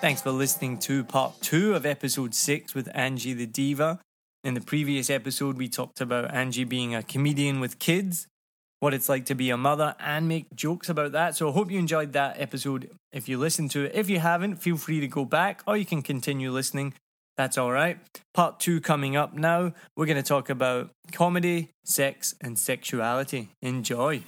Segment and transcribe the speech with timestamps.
[0.00, 3.98] Thanks for listening to part two of episode six with Angee the Diva.
[4.44, 8.28] In the previous episode, we talked about Angee being a comedian with kids,
[8.78, 11.34] what it's like to be a mother, and make jokes about that.
[11.34, 13.96] So I hope you enjoyed that episode if you listened to it.
[13.96, 16.94] If you haven't, feel free to go back or you can continue listening.
[17.36, 17.98] That's all right.
[18.32, 19.72] Part two coming up now.
[19.94, 23.50] We're going to talk about comedy, sex, and sexuality.
[23.60, 24.22] Enjoy.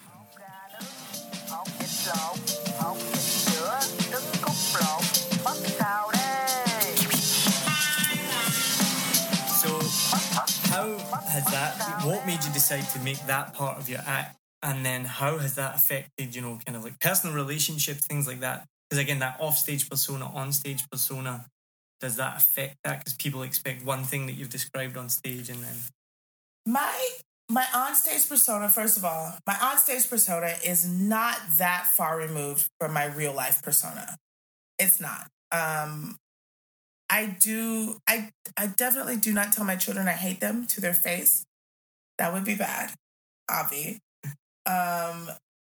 [11.28, 12.02] Has that?
[12.04, 14.36] What made you decide to make that part of your act?
[14.62, 18.40] And then, how has that affected, you know, kind of like personal relationships, things like
[18.40, 18.66] that?
[18.88, 21.46] Because again, that off-stage persona, on-stage persona,
[22.00, 23.00] does that affect that?
[23.00, 25.76] Because people expect one thing that you've described on stage, and then
[26.66, 26.94] My
[27.50, 32.92] my onstage persona, first of all, my onstage persona is not that far removed from
[32.92, 34.16] my real life persona.
[34.78, 35.28] It's not.
[35.52, 36.16] Um
[37.10, 40.94] I do I I definitely do not tell my children I hate them to their
[40.94, 41.44] face.
[42.18, 42.92] That would be bad.
[43.50, 43.98] Avi.
[44.66, 45.30] Um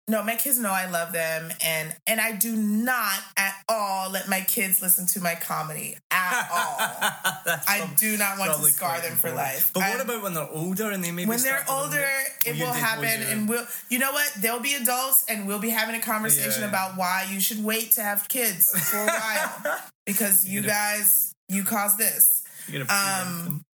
[0.06, 4.28] no, my kids know I love them and and I do not at all let
[4.28, 6.76] my kids listen to my comedy at all.
[7.66, 9.70] I do not want to scar them for life.
[9.72, 12.08] But what about when they're older and they maybe when they're start to learn older,
[12.44, 13.66] it will happen, and we'll.
[13.88, 14.30] You know what?
[14.40, 16.68] They'll be adults, and we'll be having a conversation Yeah.
[16.68, 21.64] about why you should wait to have kids for a while because you guys you
[21.64, 22.42] caused this.
[22.68, 23.64] You gotta preempt um.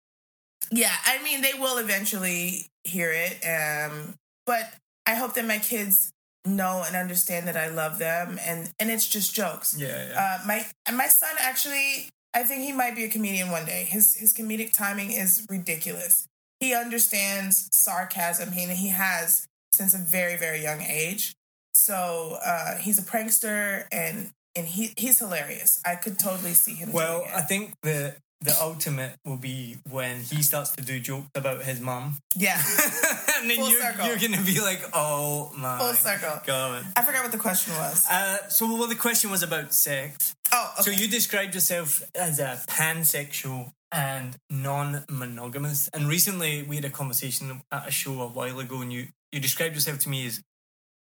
[0.71, 4.15] Yeah, I mean they will eventually hear it, um,
[4.47, 4.73] but
[5.07, 6.13] I hope that my kids
[6.45, 9.77] know and understand that I love them, and and it's just jokes.
[9.79, 10.39] yeah, yeah.
[10.43, 13.85] Uh, my and my son actually, I think he might be a comedian one day.
[13.85, 16.27] His his comedic timing is ridiculous.
[16.61, 18.53] He understands sarcasm.
[18.53, 21.35] He he has since a very very young age.
[21.75, 25.81] So uh, he's a prankster and and he he's hilarious.
[25.85, 26.93] I could totally see him.
[26.93, 27.25] Well.
[27.35, 31.81] I think the the ultimate will be when he starts to do jokes about his
[31.81, 32.15] mum.
[32.35, 32.57] yeah,
[33.39, 34.07] and then Full you're, circle.
[34.07, 36.41] you're gonna be like, oh my full circle.
[36.47, 36.87] god.
[36.97, 38.07] I forgot what the question was.
[38.11, 40.35] Uh, so, well, the question was about sex.
[40.53, 40.83] Oh, okay.
[40.83, 45.89] So, you described yourself as a pansexual and non-monogamous.
[45.93, 49.41] And recently, we had a conversation at a show a while ago, and you you
[49.41, 50.41] described yourself to me as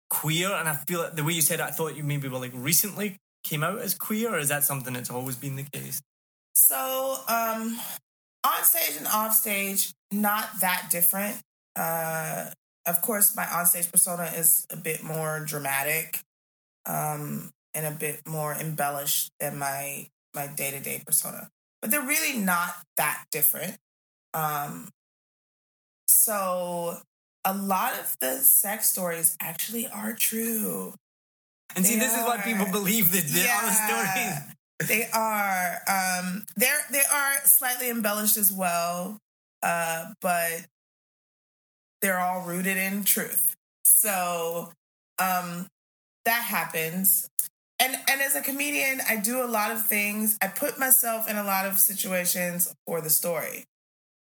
[0.09, 0.51] queer.
[0.51, 2.51] And I feel like the way you said it, I thought you maybe were like
[2.53, 6.01] recently came out as queer, or is that something that's always been the case?
[6.55, 7.77] So, um,
[8.45, 11.41] on stage and off stage, not that different.
[11.75, 12.51] Uh,
[12.85, 16.21] of course, my on stage persona is a bit more dramatic,
[16.85, 21.49] um, and a bit more embellished than my my day to day persona.
[21.81, 23.77] But they're really not that different.
[24.33, 24.89] Um,
[26.07, 26.99] so,
[27.43, 30.93] a lot of the sex stories actually are true.
[31.75, 33.87] And see, They this is what people believe that the Yeah.
[33.87, 34.55] stories.
[34.79, 35.77] They are.
[35.87, 39.17] Um, they're they are slightly embellished as well,
[39.63, 40.65] uh, but
[42.01, 43.55] they're all rooted in truth.
[43.85, 44.71] So
[45.19, 45.67] um,
[46.25, 47.27] that happens.
[47.79, 50.37] And and as a comedian, I do a lot of things.
[50.41, 53.65] I put myself in a lot of situations for the story.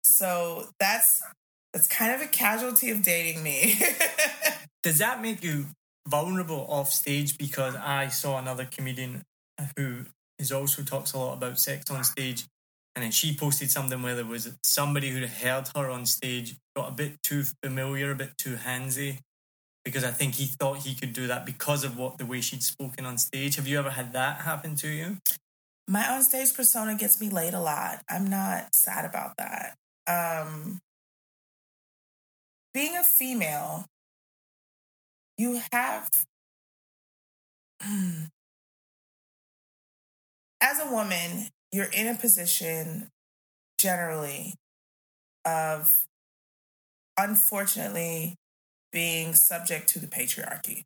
[0.03, 1.21] So that's
[1.73, 3.79] that's kind of a casualty of dating me.
[4.83, 5.67] Does that make you
[6.07, 7.37] vulnerable off stage?
[7.37, 9.23] Because I saw another comedian
[9.75, 10.05] who
[10.39, 12.45] is also talks a lot about sex on stage,
[12.95, 16.89] and then she posted something where there was somebody who heard her on stage got
[16.89, 19.19] a bit too familiar, a bit too handsy,
[19.83, 22.63] because I think he thought he could do that because of what the way she'd
[22.63, 23.55] spoken on stage.
[23.55, 25.17] Have you ever had that happen to you?
[25.87, 28.01] my onstage persona gets me laid a lot.
[28.09, 29.77] I'm not sad about that.
[30.05, 30.79] Um,
[32.73, 33.85] being a female,
[35.37, 36.09] you have,
[40.61, 43.09] as a woman, you're in a position
[43.77, 44.55] generally
[45.45, 46.05] of
[47.17, 48.35] unfortunately
[48.91, 50.83] being subject to the patriarchy.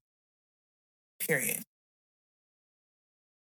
[1.19, 1.63] Period.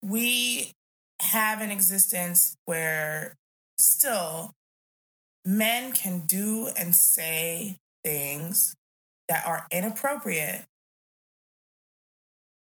[0.02, 0.72] We
[1.20, 3.34] have an existence where
[3.78, 4.52] still
[5.44, 8.74] men can do and say things
[9.28, 10.64] that are inappropriate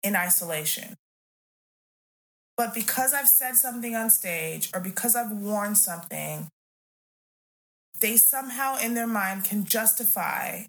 [0.04, 0.96] in isolation.
[2.62, 6.48] But because I've said something on stage or because I've worn something,
[8.00, 10.66] they somehow in their mind can justify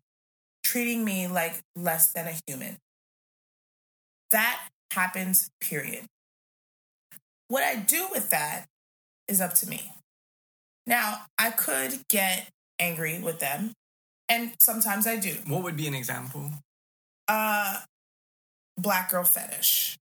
[0.64, 2.78] treating me like less than a human.
[4.30, 4.58] That
[4.90, 6.06] happens, period.
[7.48, 8.68] What I do with that
[9.28, 9.92] is up to me.
[10.86, 12.48] Now, I could get
[12.78, 13.72] angry with them,
[14.30, 15.34] and sometimes I do.
[15.46, 16.52] What would be an example?
[17.28, 17.80] Uh,
[18.78, 19.98] black girl fetish.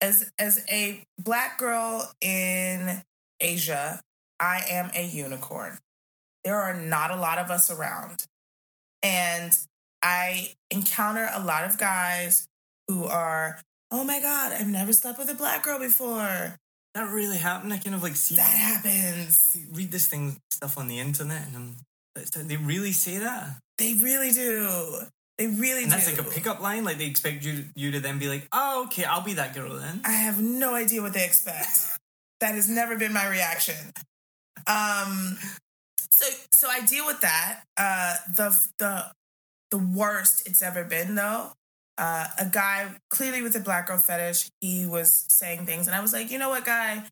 [0.00, 3.02] As as a black girl in
[3.40, 4.00] Asia,
[4.40, 5.78] I am a unicorn.
[6.44, 8.26] There are not a lot of us around.
[9.02, 9.56] And
[10.02, 12.46] I encounter a lot of guys
[12.88, 13.60] who are,
[13.90, 16.56] oh my God, I've never slept with a black girl before.
[16.94, 17.72] That really happened.
[17.72, 19.56] I kind of like see That happens.
[19.72, 21.76] read this thing stuff on the internet, and I'm,
[22.46, 23.58] they really say that.
[23.78, 25.00] They really do.
[25.38, 25.96] They really And do.
[25.96, 26.84] that's like a pickup line.
[26.84, 29.74] Like they expect you you to then be like, oh, okay, I'll be that girl
[29.74, 30.00] then.
[30.04, 31.68] I have no idea what they expect.
[32.40, 33.76] that has never been my reaction.
[34.66, 35.36] Um,
[36.10, 37.62] so so I deal with that.
[37.76, 39.04] Uh, the the
[39.70, 41.52] the worst it's ever been though.
[41.98, 44.50] Uh, a guy clearly with a black girl fetish.
[44.60, 47.04] He was saying things, and I was like, you know what, guy,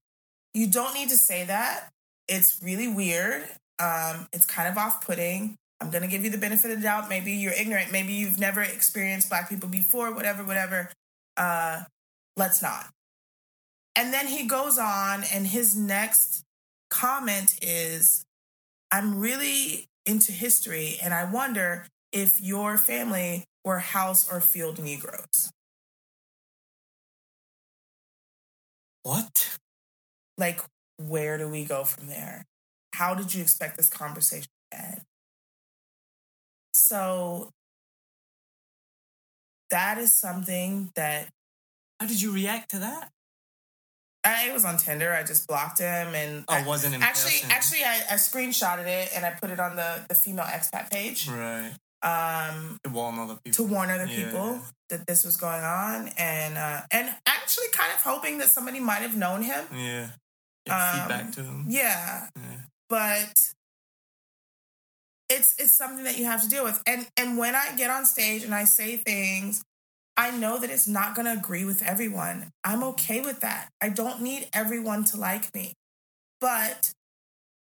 [0.55, 1.89] you don't need to say that.
[2.29, 3.43] It's really weird.
[3.79, 5.57] Um, it's kind of off putting.
[5.83, 7.09] I'm gonna give you the benefit of the doubt.
[7.09, 7.91] Maybe you're ignorant.
[7.91, 10.15] Maybe you've never experienced black people before.
[10.15, 10.91] Whatever, whatever.
[11.37, 11.83] Uh,
[12.37, 12.87] let's not.
[13.97, 16.45] And then he goes on, and his next
[16.89, 18.25] comment is
[18.93, 25.51] I'm really into history, and I wonder if your family were house or field Negroes.
[29.03, 29.59] What?
[30.39, 30.61] Like,
[30.97, 32.45] where do we go from there?
[32.95, 35.01] How did you expect this conversation to end?
[36.83, 37.51] So,
[39.71, 41.29] that is something that
[42.01, 43.11] How did you react to that?
[44.25, 45.13] I was on Tinder.
[45.15, 47.51] I just blocked him, and Oh, I- wasn't in actually, person.
[47.53, 51.29] actually, I, I screenshotted it and I put it on the the female expat page,
[51.29, 51.73] right.
[52.03, 53.65] um, To warn other people.
[53.65, 54.25] to warn other Yeah.
[54.25, 58.81] people that this was going on, and uh, and actually, kind of hoping that somebody
[58.81, 59.65] might have known him.
[59.73, 60.11] Yeah.
[60.67, 61.65] Get Um, feedback to them.
[61.69, 62.61] Yeah, Yeah.
[62.89, 63.53] but
[65.33, 66.83] it's it's something that you have to deal with.
[66.87, 69.63] And and when I get on stage and I say things,
[70.17, 72.51] I know that it's not going to agree with everyone.
[72.63, 73.69] I'm okay with that.
[73.81, 75.75] I don't need everyone to like me.
[76.41, 76.93] But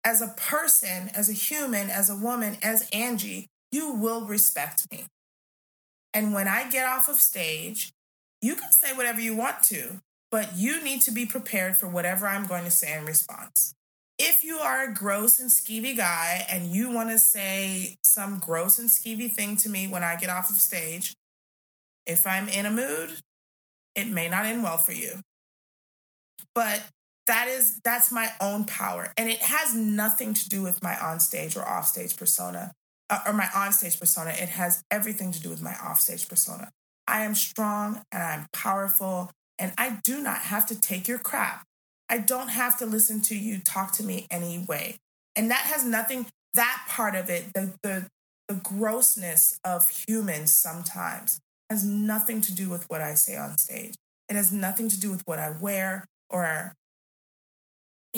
[0.04, 5.06] as a person, as a human, as a woman, as Angee, you will respect me.
[6.14, 7.92] And when I get off of stage,
[8.42, 10.00] you can say whatever you want to,
[10.32, 13.74] but you need to be prepared for whatever I'm going to say in response.
[14.20, 18.80] If you are a gross and skeevy guy and you want to say some gross
[18.80, 21.16] and skeevy thing to me when I get off of stage,
[22.06, 23.12] if I'm in a mood,
[23.96, 25.20] it may not end well for you.
[26.56, 26.82] But
[27.28, 29.14] that is that's my own power.
[29.18, 32.72] And it has nothing to do with my onstage or offstage persona
[33.10, 34.32] uh, or my onstage persona.
[34.32, 36.72] It has everything to do with my offstage persona.
[37.08, 41.67] I am strong and i'm powerful and i do not have to take your crap
[42.10, 44.98] i don't have to listen to you talk to me anyway
[45.36, 48.08] and that has nothing that part of it the the,
[48.48, 51.40] the grossness of humans sometimes
[51.70, 53.96] has nothing to do with what i say on stage
[54.30, 56.74] it has nothing to do with what i wear or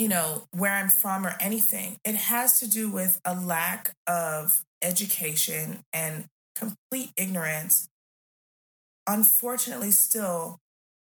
[0.00, 1.98] you know, where I'm from or anything.
[2.06, 7.86] It has to do with a lack of education and complete ignorance,
[9.06, 10.58] unfortunately, still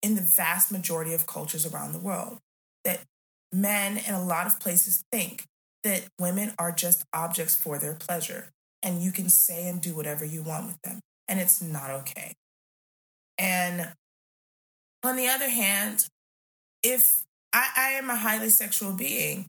[0.02, 2.40] in the vast majority of cultures around the world.
[2.84, 3.00] That
[3.52, 5.44] men in a lot of places think
[5.84, 8.50] that women are just objects for their pleasure
[8.82, 11.00] and you can say and do whatever you want with them.
[11.28, 12.34] And it's not okay.
[13.38, 13.92] And
[15.02, 16.06] on the other hand,
[16.82, 19.46] if I, I am a highly sexual being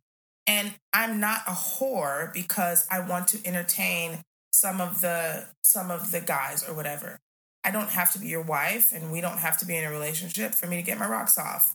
[0.47, 4.19] and I'm not a whore because I want to entertain
[4.53, 7.19] some of the some of the guys or whatever.
[7.63, 9.91] I don't have to be your wife and we don't have to be in a
[9.91, 11.74] relationship for me to get my rocks off.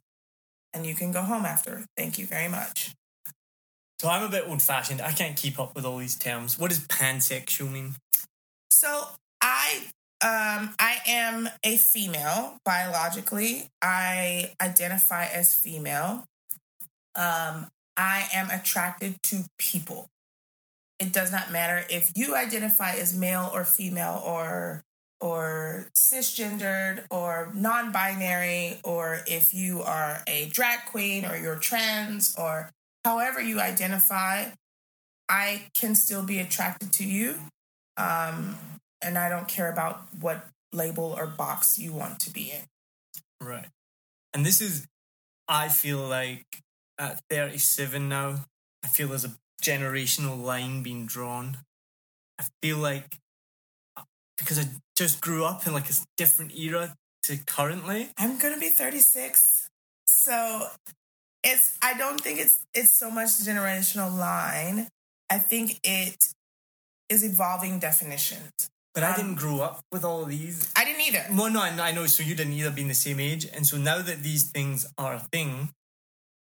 [0.72, 1.84] And you can go home after.
[1.96, 2.94] Thank you very much.
[4.00, 5.02] So I'm a bit old fashioned.
[5.02, 6.58] I can't keep up with all these terms.
[6.58, 7.96] What does pansexual mean?
[8.70, 9.04] So
[9.42, 9.82] I
[10.22, 13.68] um I am a female biologically.
[13.82, 16.24] I identify as female.
[17.14, 20.08] Um I am attracted to people.
[20.98, 24.82] It does not matter if you identify as male or female or
[25.20, 32.70] or cisgendered or non-binary or if you are a drag queen or you're trans or
[33.04, 34.46] however you identify,
[35.28, 37.36] I can still be attracted to you.
[37.96, 38.56] Um
[39.02, 43.46] and I don't care about what label or box you want to be in.
[43.46, 43.68] Right.
[44.34, 44.86] And this is,
[45.48, 46.44] I feel like
[46.98, 48.44] at 37 now,
[48.84, 51.58] I feel there's a generational line being drawn.
[52.38, 53.18] I feel like
[54.40, 54.64] because I
[54.96, 56.94] just grew up in like a different era
[57.24, 58.08] to currently.
[58.18, 59.68] I'm to be 36.
[60.08, 60.66] So
[61.44, 64.88] it's I don't think it's it's so much the generational line.
[65.30, 66.16] I think it
[67.08, 68.50] is evolving definitions.
[68.92, 70.68] But I Um, didn't grow up with all of these.
[70.74, 71.26] I didn't either.
[71.30, 72.06] Well, no, I I know.
[72.06, 73.46] So you didn't either being the same age.
[73.46, 75.70] And so now that these things are a thing,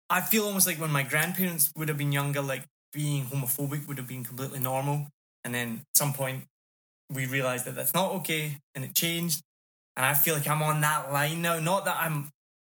[0.10, 3.98] I feel almost like when my grandparents would have been younger, like being homophobic would
[3.98, 5.08] have been completely normal.
[5.44, 6.46] And then at some point,
[7.10, 9.42] we realized that that's not okay and it changed.
[9.96, 11.60] And I feel like I'm on that line now.
[11.60, 12.30] Not that I'm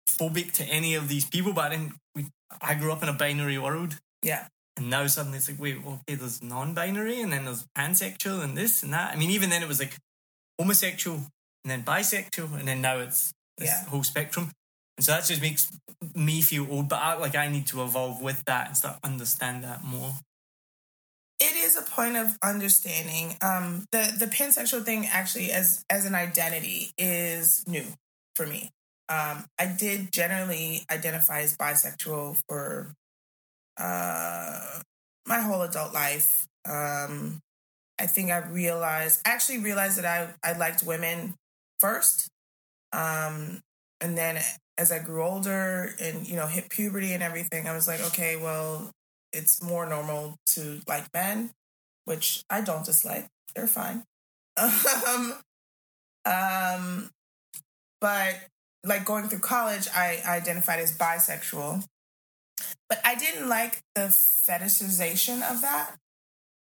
[0.08, 1.94] phobic to any of these people, but I didn't.
[2.16, 2.28] We,
[2.62, 4.00] I grew up in a binary world.
[4.24, 4.48] Yeah.
[4.78, 8.84] And now suddenly it's like, wait, okay, there's non-binary, and then there's pansexual, and this
[8.84, 9.14] and that.
[9.14, 9.96] I mean, even then it was like
[10.60, 11.18] homosexual,
[11.64, 13.86] and then bisexual, and then now it's this Yeah.
[13.86, 14.52] whole spectrum.
[14.98, 15.70] And so that just makes
[16.16, 16.90] me feel old.
[16.90, 20.14] But I, like I need to evolve with that and start understand that more.
[21.42, 23.36] It is a point of understanding.
[23.42, 27.86] Um, the the pansexual thing actually, as as an identity, is new
[28.36, 28.70] for me.
[29.10, 32.94] Um, I did generally identify as bisexual for
[33.78, 34.80] uh,
[35.26, 36.48] my whole adult life.
[36.70, 37.40] Um,
[38.00, 41.34] I think I realized, I actually realized that I I liked women
[41.80, 42.30] first,
[42.94, 43.62] um,
[44.00, 44.40] and then
[44.78, 48.36] as I grew older and you know hit puberty and everything, I was like, okay,
[48.36, 48.92] well,
[49.34, 51.52] it's more normal to like men,
[52.06, 53.28] which I don't dislike.
[53.56, 54.04] They're fine.
[55.08, 55.34] Um,
[56.26, 57.10] um,
[58.00, 58.36] but
[58.84, 61.84] like going through college, I identified as bisexual,
[62.90, 65.96] but I didn't like the fetishization of that.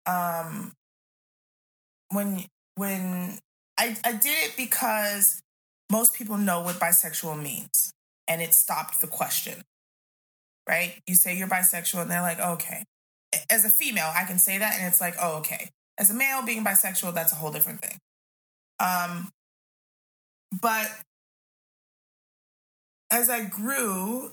[0.06, 0.72] Um,
[2.10, 2.44] when
[2.76, 3.38] when
[3.78, 5.42] I I did it because
[5.90, 7.92] most people know what bisexual means,
[8.26, 9.62] and it stopped the question
[10.68, 11.00] right?
[11.06, 12.84] You say you're bisexual, and they're like, oh, okay.
[13.50, 15.70] As a female, I can say that, and it's like, oh, okay.
[15.98, 17.98] As a male, being bisexual, that's a whole different thing.
[18.80, 19.30] Um,
[20.60, 20.90] but
[23.10, 24.32] as I grew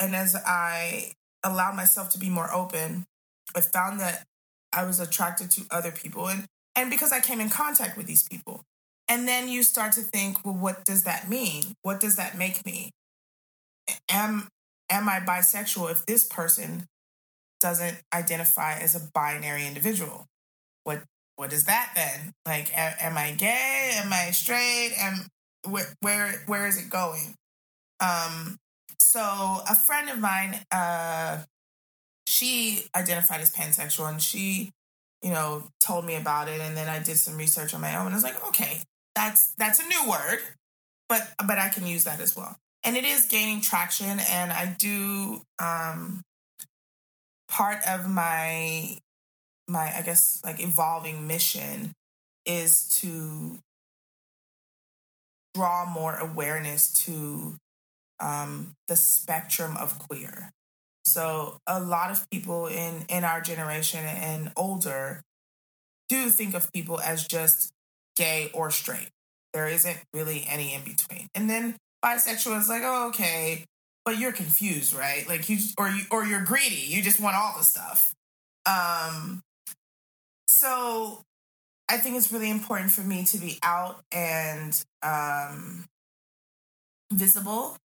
[0.00, 1.12] and as I
[1.44, 3.04] allowed myself to be more open,
[3.54, 4.24] I found that
[4.72, 8.26] I was attracted to other people, and and because I came in contact with these
[8.26, 8.62] people,
[9.08, 11.74] and then you start to think, well, what does that mean?
[11.82, 12.92] What does that make me?
[14.08, 14.48] Am
[14.92, 16.86] am I bisexual if this person
[17.60, 20.26] doesn't identify as a binary individual?
[20.84, 21.02] What
[21.36, 22.34] what is that then?
[22.46, 23.92] Like, a- am I gay?
[23.94, 24.92] Am I straight?
[24.98, 25.26] Am
[25.68, 27.34] where where where is it going?
[28.00, 28.58] Um,
[29.00, 31.44] so a friend of mine, uh,
[32.26, 34.70] she identified as pansexual, and she,
[35.22, 38.06] you know, told me about it, and then I did some research on my own,
[38.06, 38.82] and I was like, okay,
[39.14, 40.40] that's that's a new word,
[41.08, 44.74] but but I can use that as well and it is gaining traction and i
[44.78, 46.22] do um
[47.48, 48.96] part of my
[49.68, 51.92] my i guess like evolving mission
[52.44, 53.58] is to
[55.54, 57.56] draw more awareness to
[58.20, 60.52] um the spectrum of queer.
[61.04, 65.22] So a lot of people in in our generation and older
[66.08, 67.72] do think of people as just
[68.16, 69.08] gay or straight.
[69.52, 71.28] There isn't really any in between.
[71.34, 73.64] And then bisexual is like, oh, okay,
[74.04, 75.26] but you're confused, right?
[75.28, 76.84] Like you or you or you're greedy.
[76.88, 78.14] You just want all the stuff.
[78.66, 79.42] Um
[80.48, 81.22] so
[81.88, 85.86] I think it's really important for me to be out and um
[87.12, 87.76] visible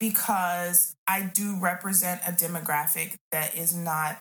[0.00, 4.18] because I do represent a demographic that is not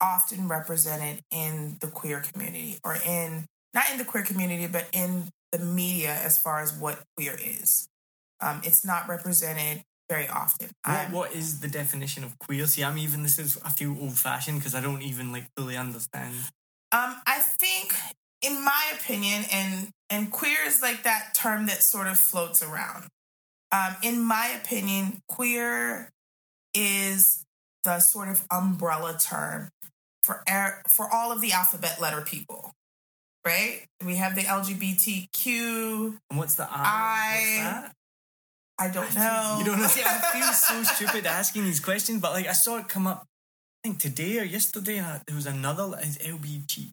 [0.00, 5.28] often represented in the queer community or in not in the queer community but in
[5.52, 7.88] the media as far as what queer is.
[8.40, 10.70] Um, it's not represented very often.
[10.84, 12.66] What, what is the definition of queer?
[12.66, 15.76] See, I'm even this is I feel old fashioned because I don't even like fully
[15.76, 16.34] understand.
[16.92, 17.94] Um, I think,
[18.42, 23.06] in my opinion, and and queer is like that term that sort of floats around.
[23.72, 26.10] Um, in my opinion, queer
[26.74, 27.44] is
[27.84, 29.68] the sort of umbrella term
[30.22, 32.72] for er- for all of the alphabet letter people.
[33.44, 33.86] Right?
[34.04, 36.18] We have the LGBTQ.
[36.30, 36.76] And what's the I?
[36.76, 37.92] I- What's that?
[38.78, 39.56] I don't know.
[39.58, 39.86] You don't know.
[39.88, 43.26] See, I feel so stupid asking these questions, but like I saw it come up.
[43.84, 46.92] I think today or yesterday, I- there was another LBG.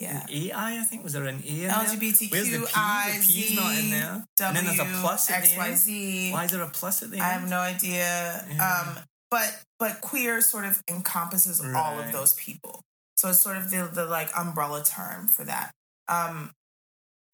[0.00, 0.24] Yeah.
[0.30, 1.68] AI, I think was there an A there?
[1.76, 2.10] Where's the P?
[2.12, 4.24] The LGBTQI, P's not in there.
[4.42, 5.74] and then there's a plus at the end.
[5.74, 6.32] XYZ.
[6.32, 7.24] Why is there a plus at the end?
[7.24, 8.46] I have no idea.
[8.50, 8.82] Yeah.
[8.96, 12.80] Um, but but queer sort of encompasses all of those people.
[13.18, 15.70] So it's sort of the, the like umbrella term for that.
[16.10, 16.50] Um,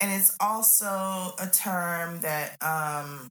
[0.00, 0.86] and it's also
[1.38, 3.28] a term that um,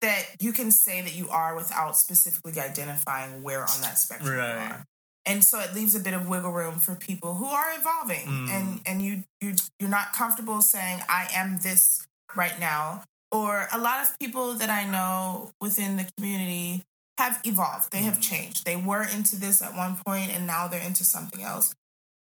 [0.00, 4.52] that you can say that you are without specifically identifying where on that spectrum Right.
[4.54, 4.84] you are.
[5.26, 8.48] And so it leaves a bit of wiggle room for people who are evolving Mm.
[8.50, 13.78] and and you you you're not comfortable saying I am this right now or a
[13.78, 16.84] lot of people that I know within the community
[17.18, 17.90] have evolved.
[17.92, 18.64] They have changed.
[18.66, 21.74] They were into this at one point and now they're into something else.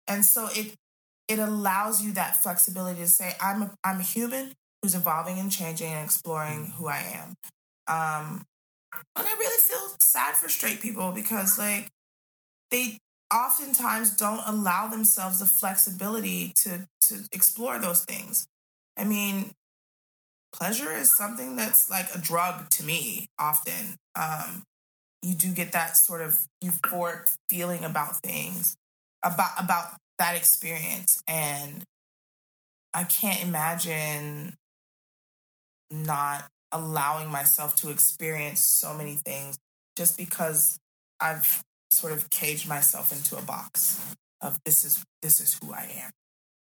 [0.08, 0.76] And so it
[1.28, 5.52] it allows you that flexibility to say I'm a, I'm a human who's evolving and
[5.52, 7.36] changing and exploring who I am.
[7.88, 8.46] Um
[9.16, 11.90] and I really feel sad for straight people because like
[12.72, 12.98] they
[13.34, 18.48] oftentimes don't allow themselves the flexibility to to explore those things.
[18.98, 19.52] I mean,
[20.54, 23.98] pleasure is something that's like a drug to me often.
[24.16, 24.64] Um,
[25.22, 28.78] you do get that sort of euphoric feeling about things,
[29.24, 31.22] about about that experience.
[31.28, 31.84] And
[32.94, 34.56] I can't imagine
[35.92, 39.58] not allowing myself to experience so many things
[39.96, 40.80] just because
[41.20, 44.00] I've sort of caged myself into a box
[44.42, 46.12] of this is this is who I am.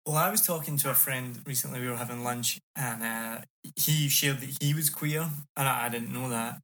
[0.06, 1.82] Well, I was talking to a friend recently.
[1.82, 3.41] We were having lunch, and uh,
[3.75, 5.27] he shared that he was queer,
[5.58, 6.62] and I, I didn't know that.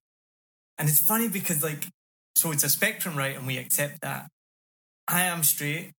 [0.77, 1.87] And it's funny because, like,
[2.35, 3.35] so it's a spectrum, right?
[3.35, 4.29] And we accept that.
[5.09, 5.91] I am straight,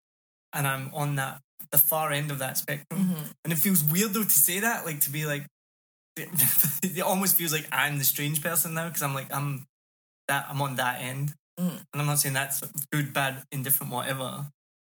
[0.55, 3.33] and I'm on that the far end of that spectrum, Mhm.
[3.45, 5.47] and it feels weird though to say that, like to be like,
[6.17, 9.67] it almost feels like I'm the strange person now because I'm like I'm
[10.29, 11.79] that I'm on that end, Mm.
[11.93, 14.49] and I'm not saying that's good, bad, indifferent, whatever.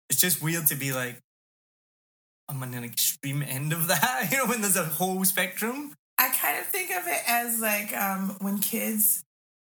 [0.10, 1.20] It's just weird to be like.
[2.50, 5.96] I'm on an extreme end of that, you know, when there's a whole spectrum.
[6.18, 9.24] I kind of think of it as like um, when kids,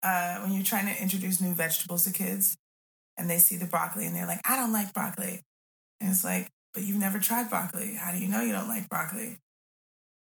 [0.02, 2.56] uh, when you're trying to introduce new vegetables to kids,
[3.18, 5.42] and they see the broccoli and they're like, "I don't like broccoli,"
[6.00, 7.94] and it's like, "But you've never tried broccoli.
[7.94, 9.38] How do you know you don't like broccoli?"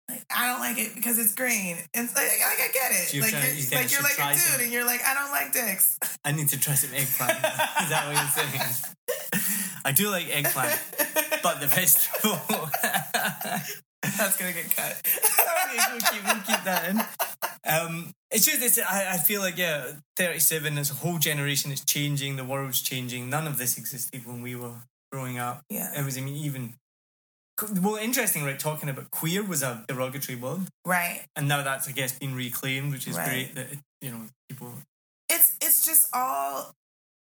[0.09, 1.76] Like, I don't like it because it's green.
[1.95, 3.09] And it's like, like I get it.
[3.09, 4.85] So you're like trying- you're, you think like you're like a dude, some- and you're
[4.85, 5.99] like, I don't like dicks.
[6.25, 7.37] I need to try some eggplant.
[7.37, 9.45] Is that what you're saying?
[9.85, 10.81] I do like eggplant,
[11.45, 12.40] but the vegetable.
[14.02, 15.00] That's gonna get cut.
[15.07, 17.00] okay, we'll keep, we'll keep that in.
[17.73, 21.85] Um, it's just, it's, I, I feel like, yeah, 37, there's a whole generation is
[21.85, 23.31] changing, the world's changing.
[23.31, 24.75] None of this existed when we were
[25.13, 25.63] growing up.
[25.69, 25.99] Yeah.
[25.99, 26.75] It was, I mean, even.
[27.83, 28.59] Well, interesting, right?
[28.59, 31.21] Talking about queer was a derogatory word, Right.
[31.37, 33.29] and now that's, I guess, been reclaimed, which is Right.
[33.29, 34.73] great that, it, you know, people.
[35.29, 36.73] it's it's just all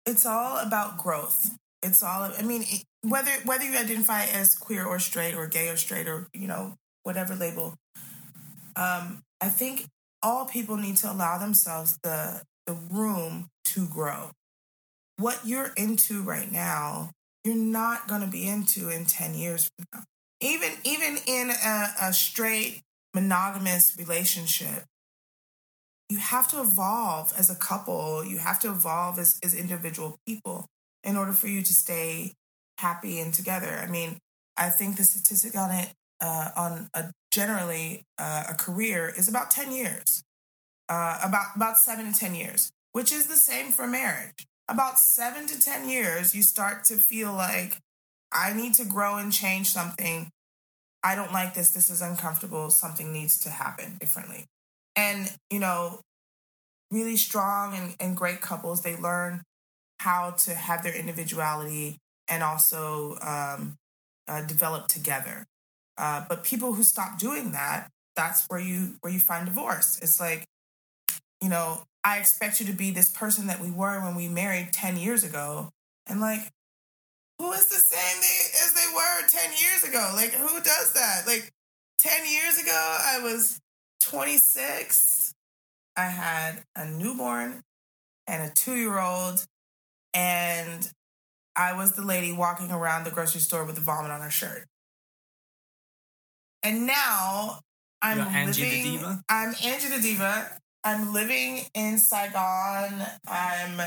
[0.07, 1.51] it's all about growth
[1.83, 2.65] it's all i mean
[3.03, 6.75] whether whether you identify as queer or straight or gay or straight or you know
[7.03, 7.75] whatever label
[8.77, 9.87] um i think
[10.23, 14.31] all people need to allow themselves the the room to grow
[15.19, 17.11] what you're into right now
[17.45, 20.05] you're not going to be into in 10 years from now.
[20.41, 22.83] Even even in a, a straight
[23.15, 24.85] monogamous relationship
[26.09, 28.23] you have to evolve as a couple.
[28.23, 30.67] You have to evolve as, as individual people
[31.03, 32.35] in order for you to stay
[32.77, 33.81] happy and together.
[33.83, 34.19] I mean
[34.57, 39.51] i think the statistic on it uh, on a generally uh, a career is about
[39.51, 40.23] 10 years.
[40.89, 45.47] Uh, about about 7 to 10 years which is the same for marriage about 7
[45.47, 47.79] to 10 years you start to feel like
[48.33, 50.31] i need to grow and change something.
[51.05, 51.71] I don't like this.
[51.71, 52.71] This is uncomfortable.
[52.71, 54.47] Something needs to happen differently.
[54.95, 56.01] And you know
[56.91, 59.43] really strong and, and great couples they learn
[60.01, 61.97] how to have their individuality
[62.29, 63.79] and also um,
[64.29, 65.47] uh, develop together.
[65.97, 69.99] Uh, but people who stop doing that that's where you where you find divorce.
[70.03, 70.45] It's like
[71.41, 74.73] you know i expect you to be this person that we were when we married
[74.73, 75.71] 10 years ago
[76.07, 76.53] and like
[77.39, 78.19] who is the same
[78.65, 81.53] as they were 10 years ago like who does that like
[81.99, 83.61] 10 years ago i was
[84.01, 85.23] 26
[85.97, 87.63] I had a newborn
[88.27, 89.45] and a two year old,
[90.15, 90.91] and
[91.55, 94.67] I was the lady walking around the grocery store with the vomit on her shirt.
[96.63, 97.61] And now
[98.01, 98.93] I'm You're Angee the living.
[98.93, 99.23] Diva?
[99.29, 100.59] I'm Angee the Diva.
[100.85, 103.07] I'm living in Saigon.
[103.27, 103.81] I'm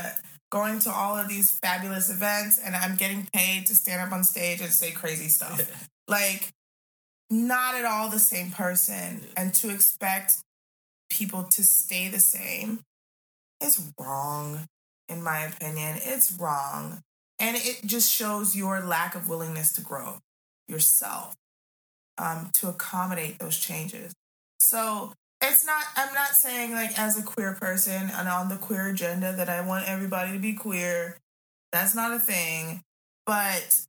[0.50, 4.24] going to all of these fabulous events, and I'm getting paid to stand up on
[4.24, 5.88] stage and say crazy stuff.
[6.08, 6.52] like,
[7.30, 9.22] not at all the same person.
[9.36, 10.36] And to expect
[11.10, 12.80] people to stay the same
[13.62, 14.66] is wrong,
[15.08, 15.98] in my opinion.
[16.02, 17.02] It's wrong.
[17.38, 20.18] And it just shows your lack of willingness to grow
[20.68, 21.34] yourself
[22.18, 24.14] um, to accommodate those changes.
[24.58, 25.12] So
[25.48, 29.32] it's not, I'm not saying like as a queer person and on the queer agenda
[29.32, 31.18] that I want everybody to be queer.
[31.72, 32.82] That's not a thing.
[33.26, 33.86] But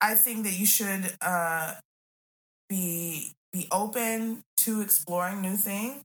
[0.00, 1.74] I think that you should uh,
[2.68, 6.02] be be open to exploring new things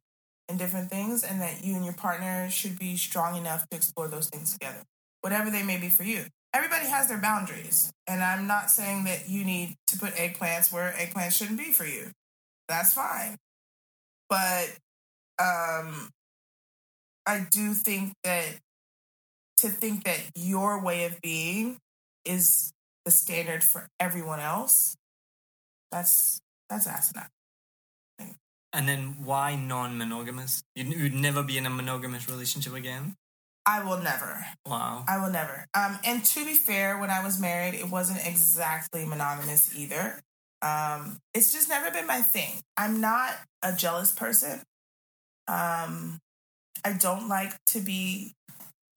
[0.48, 4.08] and different things, and that you and your partner should be strong enough to explore
[4.08, 4.84] those things together,
[5.22, 6.26] whatever they may be for you.
[6.54, 10.92] Everybody has their boundaries, and I'm not saying that you need to put eggplants where
[10.92, 12.12] eggplants shouldn't be for you.
[12.68, 13.38] That's fine.
[14.30, 14.70] But
[15.40, 16.10] um,
[17.26, 18.60] I do think that
[19.58, 21.78] to think that your way of being
[22.26, 22.72] is
[23.06, 24.96] the standard for everyone else,
[25.92, 26.40] that's
[26.70, 27.30] that's asinine.
[28.72, 30.64] And then why non-monogamous?
[30.76, 33.16] You would never be in a monogamous relationship again.
[33.66, 34.46] I will never.
[34.68, 35.06] Wow.
[35.08, 35.66] I will never.
[35.74, 40.22] Um, and to be fair, when I was married, it wasn't exactly monogamous either.
[40.62, 42.62] Um, it's just never been my thing.
[42.78, 44.62] I'm not a jealous person.
[45.48, 46.20] Um,
[46.84, 48.34] I don't like to be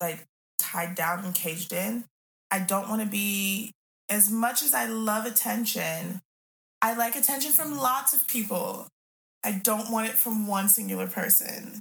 [0.00, 0.26] like
[0.58, 2.04] tied down and caged in.
[2.50, 3.72] I don't want to be
[4.08, 6.20] as much as I love attention.
[6.82, 8.88] I like attention from lots of people.
[9.44, 11.80] I don't want it from one singular person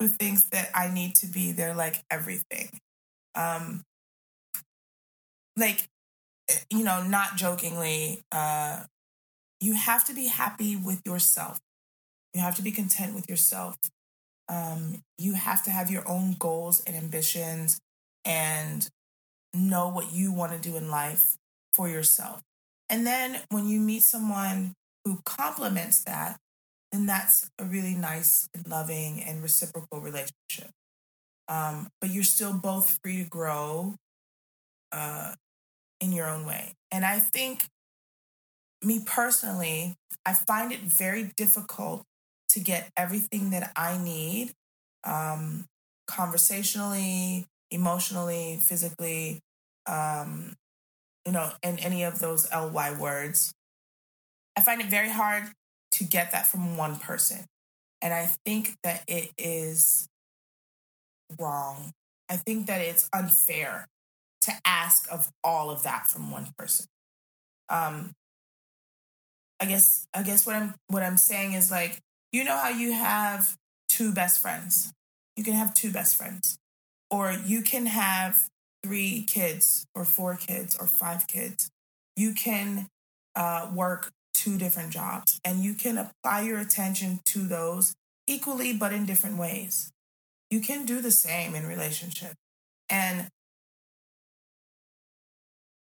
[0.00, 2.68] who thinks that I need to be there like everything.
[3.34, 3.82] Um
[5.56, 5.88] like
[6.70, 8.84] you know, not jokingly, uh
[9.66, 11.58] you have to be happy with yourself.
[12.34, 13.76] You have to be content with yourself.
[14.48, 17.78] Um you have to have your own goals and ambitions
[18.24, 18.88] and
[19.52, 21.36] know what you want to do in life
[21.72, 22.42] for yourself.
[22.88, 24.74] And then when you meet someone
[25.04, 26.36] who complements that,
[26.92, 30.70] then that's a really nice and loving and reciprocal relationship.
[31.48, 33.94] Um, but you're still both free to grow
[34.92, 35.34] uh,
[36.00, 36.74] in your own way.
[36.90, 37.66] And I think,
[38.86, 42.04] me personally, I find it very difficult
[42.50, 44.52] to get everything that I need
[45.02, 45.66] um,
[46.06, 49.40] conversationally, emotionally, physically,
[49.86, 50.54] um,
[51.26, 53.52] you know, and any of those LY words.
[54.56, 55.44] I find it very hard
[55.92, 57.44] to get that from one person.
[58.00, 60.06] And I think that it is
[61.40, 61.90] wrong.
[62.28, 63.88] I think that it's unfair
[64.42, 66.86] to ask of all of that from one person.
[67.68, 68.12] Um
[69.60, 72.00] I guess I guess what I'm what I'm saying is like
[72.32, 73.56] you know how you have
[73.88, 74.92] two best friends.
[75.36, 76.58] You can have two best friends
[77.10, 78.48] or you can have
[78.82, 81.70] three kids or four kids or five kids.
[82.16, 82.88] You can
[83.34, 87.94] uh, work two different jobs and you can apply your attention to those
[88.26, 89.92] equally but in different ways.
[90.50, 92.34] You can do the same in relationship.
[92.88, 93.28] And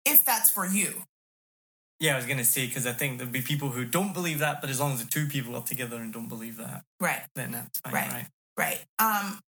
[0.06, 1.04] if that's for you.
[2.00, 4.62] Yeah, I was gonna say because I think there'll be people who don't believe that,
[4.62, 7.52] but as long as the two people are together and don't believe that, right, then
[7.52, 8.28] that's fine, right, right?
[8.58, 8.86] Right.
[9.00, 9.40] Um,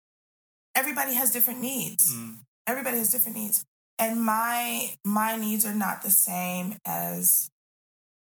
[0.74, 2.12] everybody has different needs.
[2.12, 2.38] Mm.
[2.66, 3.64] Everybody has different needs,
[3.98, 7.50] and my my needs are not the same as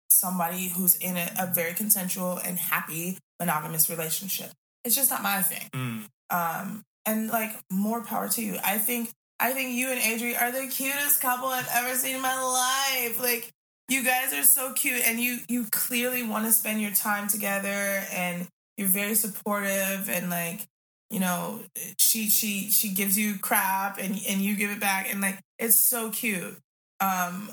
[0.09, 4.51] somebody who's in a, a very consensual and happy monogamous relationship.
[4.83, 5.69] It's just not my thing.
[5.73, 6.05] Mm.
[6.29, 8.57] Um, and like more power to you.
[8.63, 12.21] I think I think you and Adri are the cutest couple I've ever seen in
[12.21, 13.21] my life.
[13.21, 13.51] Like
[13.87, 18.03] you guys are so cute and you you clearly want to spend your time together
[18.11, 20.67] and you're very supportive and like
[21.11, 21.59] you know
[21.97, 25.75] she she she gives you crap and and you give it back and like it's
[25.75, 26.57] so cute.
[26.99, 27.51] Um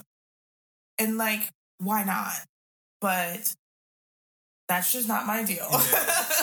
[0.98, 2.34] and like why not?
[3.00, 3.54] But
[4.68, 5.66] that's just not my deal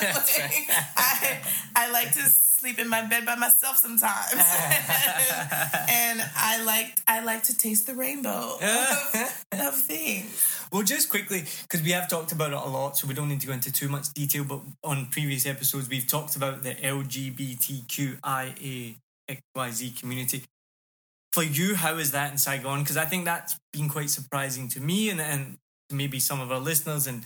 [0.01, 0.13] Yeah.
[0.38, 1.38] like, i
[1.75, 4.34] i like to sleep in my bed by myself sometimes
[5.89, 11.45] and i like i like to taste the rainbow of, of things Well, just quickly,
[11.63, 13.71] because we have talked about it a lot, so we don't need to go into
[13.73, 16.75] too much detail, but on previous episodes, we've talked about the
[17.79, 18.95] LGBTQIA
[19.27, 20.43] XYZ community.
[21.34, 22.82] For you, how is that in Saigon?
[22.84, 25.58] Because I think that's been quite surprising to me and, and
[25.91, 27.23] maybe some of our listeners, and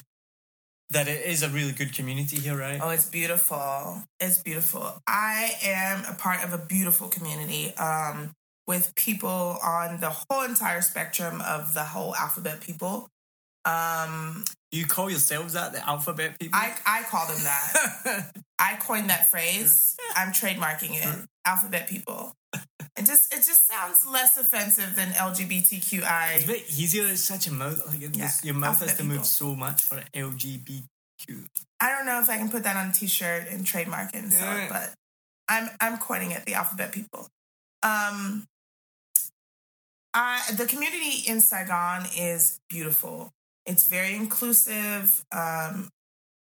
[0.93, 2.79] that it is a really good community here, right?
[2.81, 4.03] Oh, it's beautiful.
[4.19, 5.01] It's beautiful.
[5.07, 8.31] I am a part of a beautiful community um,
[8.67, 13.09] with people on the whole entire spectrum of the whole alphabet people.
[13.65, 16.59] Um, You call yourselves that, the alphabet people?
[16.59, 18.31] I, I call them that.
[18.59, 19.95] I coined that phrase.
[20.15, 21.27] I'm trademarking it.
[21.45, 22.33] Alphabet people.
[22.95, 26.35] It just it just sounds less offensive than LGBTQI.
[26.35, 27.07] It's a bit easier.
[27.07, 27.81] It's such a mouth.
[27.87, 29.25] Like Yeah, your mouth has to move people.
[29.25, 31.47] so much for LGBTQ.
[31.79, 34.31] I don't know if I can put that on a t-shirt and trademark it and
[34.31, 34.65] sell Yeah.
[34.65, 34.93] it, but
[35.49, 37.27] I'm I'm coining it the alphabet people.
[37.81, 38.45] Um
[40.13, 43.31] I the community in Saigon is beautiful.
[43.65, 45.23] It's very inclusive.
[45.31, 45.89] Um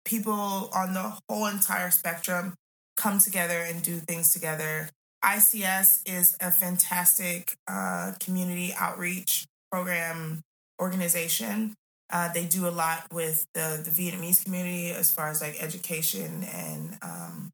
[0.05, 2.53] people on the whole entire spectrum
[2.95, 4.89] come together and do things together.
[5.23, 10.41] ICS is a fantastic uh, community outreach program
[10.81, 11.73] organization.
[12.09, 16.43] Uh, they do a lot with the, the Vietnamese community as far as like education
[16.43, 17.51] and um,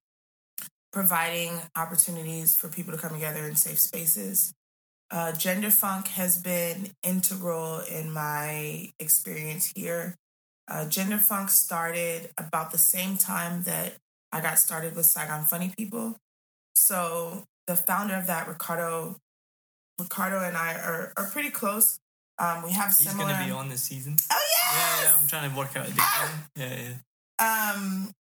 [0.92, 4.54] providing opportunities for people to come together in safe spaces.
[5.10, 10.16] Uh, Gender Funk has been integral in my experience here.
[10.68, 13.94] Uh, Gender Funk started about the same time that
[14.32, 16.18] I got started with Saigon Funny People.
[16.76, 19.18] So the founder of that, Ricardo,
[20.00, 22.00] Ricardo and I are, are pretty close.
[22.40, 23.30] Um, we have He's similar.
[23.30, 24.16] going to be on this season.
[24.32, 25.04] Oh Yeah, yes!
[25.06, 25.96] yeah, I'm trying to work out a date.
[26.00, 26.44] Ah!
[26.56, 26.76] Yeah,
[27.40, 27.74] yeah.
[27.74, 28.12] um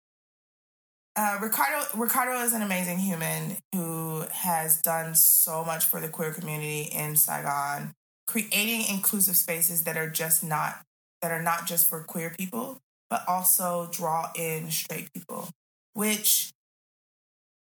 [1.14, 6.32] uh, Ricardo Ricardo is an amazing human who has done so much for the queer
[6.32, 7.92] community in Saigon,
[8.26, 10.80] creating inclusive spaces that are just not
[11.20, 12.78] that are not just for queer people,
[13.10, 15.50] but also draw in straight people,
[15.92, 16.52] which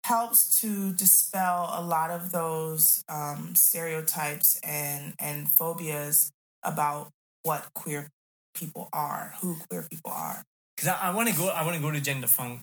[0.05, 6.31] helps to dispel a lot of those um, stereotypes and and phobias
[6.63, 7.09] about
[7.43, 8.09] what queer
[8.53, 10.43] people are, who queer people are.
[10.75, 11.47] because I, I want to go.
[11.49, 12.61] I want to go to gender funk,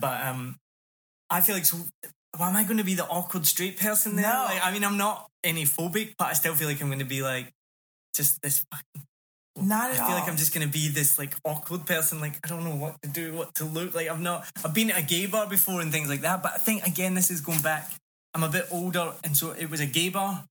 [0.00, 0.56] but um,
[1.30, 1.78] I feel like so.
[2.38, 4.24] Well, am I going to be the awkward straight person there?
[4.32, 4.44] No.
[4.48, 7.04] Like, I mean, I'm not any phobic, but I still feel like I'm going to
[7.04, 7.52] be like
[8.14, 8.64] just this.
[8.70, 9.06] Fucking,
[9.56, 10.10] Not I feel all.
[10.14, 12.20] like I'm just going to be this like awkward person.
[12.20, 14.08] Like I don't know what to do, what to look like.
[14.08, 14.46] I've not.
[14.64, 17.14] I've been at a gay bar before and things like that, but I think again,
[17.14, 17.88] this is going back.
[18.34, 20.44] I'm a bit older, and so it was a gay bar.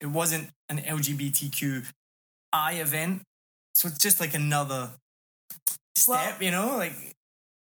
[0.00, 1.82] It wasn't an LGBTQI
[2.80, 3.22] event,
[3.74, 4.90] so it's just like another
[5.94, 6.76] step, Well- you know?
[6.78, 6.94] Like,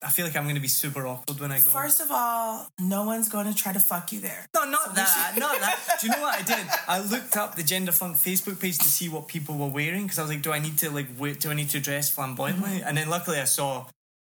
[0.04, 1.70] I feel like I'm going to be super awkward when I go.
[1.72, 4.46] First of all, no one's going to try to fuck you there.
[4.54, 5.98] no, not we that, should- not that.
[6.02, 6.66] Do you know what I did?
[6.88, 10.20] I looked up the Gender Funk Facebook page to see what people were wearing because
[10.20, 11.40] I was like, do I need to like wait?
[11.40, 12.82] Do I need to dress flamboyantly?
[12.86, 13.88] And then luckily I saw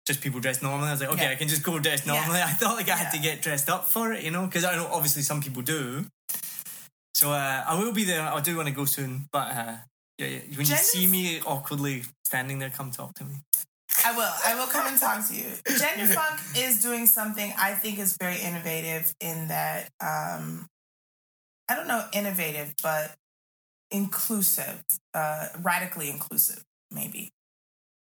[0.06, 0.88] just people dressed normally.
[0.88, 1.28] I was like, okay, Mm-hmm.
[1.28, 1.36] Yeah.
[1.36, 2.14] I can just go dressed Yeah.
[2.14, 2.40] normally.
[2.40, 4.74] I thought like I had to get dressed up for it, you know, because I
[4.76, 6.06] know obviously some people do.
[7.14, 8.22] So uh, I will be there.
[8.22, 9.74] I do want to go soon, but uh,
[10.16, 13.34] yeah, yeah, when Gender- you see me awkwardly standing there, come talk to me.
[14.04, 14.32] I will.
[14.44, 15.46] I will come and talk to you.
[15.66, 20.68] Gender Funk is doing something I think is very innovative in that um
[21.68, 23.14] I don't know innovative, but
[23.90, 24.82] inclusive,
[25.14, 27.32] uh radically inclusive, maybe.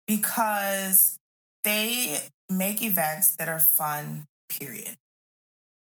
[0.06, 1.18] Because
[1.64, 2.18] they
[2.50, 4.96] make events that are fun, period.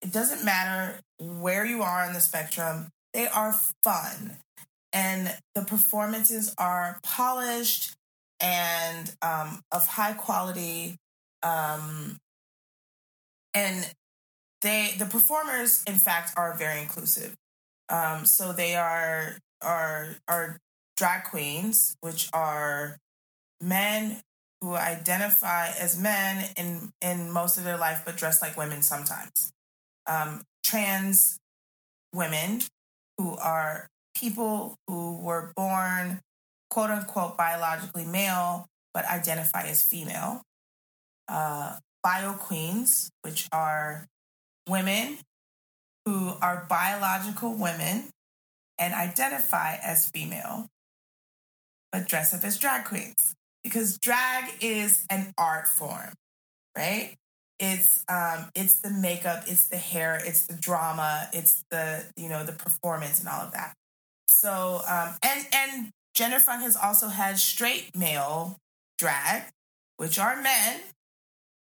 [0.01, 4.37] It doesn't matter where you are on the spectrum, they are fun.
[4.93, 7.94] And the performances are polished
[8.39, 10.97] and um, of high quality.
[11.43, 12.17] Um,
[13.53, 13.89] and
[14.61, 17.35] they, the performers, in fact, are very inclusive.
[17.89, 20.59] Um, so they are are are
[20.97, 22.97] drag queens, which are
[23.61, 24.21] men
[24.61, 29.51] who identify as men in in most of their life, but dress like women sometimes.
[30.07, 31.37] Um, trans
[32.13, 32.61] women
[33.17, 36.21] who are people who were born
[36.69, 40.41] quote unquote biologically male but identify as female.
[41.27, 44.05] Uh, bio queens, which are
[44.69, 45.17] women
[46.05, 48.09] who are biological women
[48.77, 50.67] and identify as female
[51.91, 56.13] but dress up as drag queens because drag is an art form,
[56.77, 57.15] right?
[57.59, 62.43] It's um it's the makeup, it's the hair, it's the drama, it's the you know
[62.43, 63.73] the performance and all of that.
[64.29, 68.57] So um and and Gender Funk has also had straight male
[68.97, 69.43] drag,
[69.97, 70.79] which are men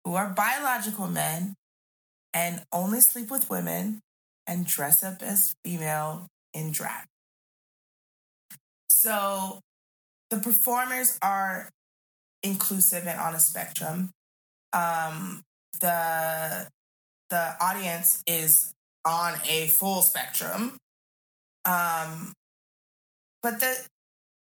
[0.04, 1.54] who are biological men
[2.34, 4.00] and only sleep with women
[4.46, 7.06] and dress up as female in drag.
[8.90, 9.60] So
[10.30, 11.70] the performers are
[12.42, 14.10] inclusive and on a spectrum.
[14.72, 15.42] Um,
[15.80, 16.68] the
[17.30, 18.72] the audience is
[19.04, 20.76] on a full spectrum.
[21.64, 22.32] Um,
[23.42, 23.76] but the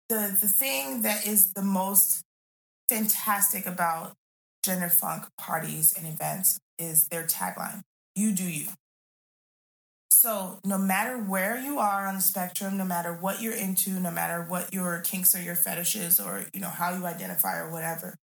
[0.09, 2.23] the the thing that is the most
[2.89, 4.13] fantastic about
[4.63, 7.81] gender funk parties and events is their tagline
[8.15, 8.67] you do you.
[10.11, 14.11] So no matter where you are on the spectrum no matter what you're into no
[14.11, 18.15] matter what your kinks or your fetishes or you know how you identify or whatever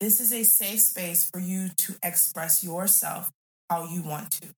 [0.00, 3.30] this is a safe space for you to express yourself
[3.70, 4.48] how you want to.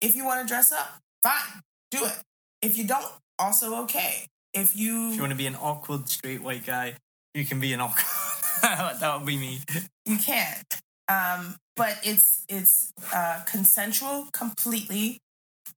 [0.00, 1.62] If you want to dress up fine
[1.92, 2.18] do it.
[2.60, 3.06] If you don't
[3.38, 6.94] also okay if you If you want to be an awkward straight white guy,
[7.34, 8.04] you can be an awkward.
[8.62, 9.60] that would be me.
[10.06, 10.56] you can
[11.08, 15.18] um but it's it's uh consensual completely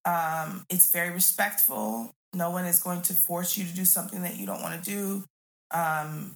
[0.05, 4.35] um it's very respectful no one is going to force you to do something that
[4.37, 5.23] you don't want to do
[5.71, 6.35] um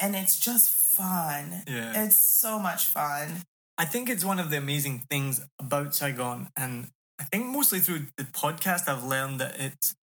[0.00, 2.04] and it's just fun Yeah.
[2.04, 3.42] it's so much fun
[3.76, 6.88] I think it's one of the amazing things about Saigon, and
[7.20, 9.94] I think mostly through the podcast, I've learned that it's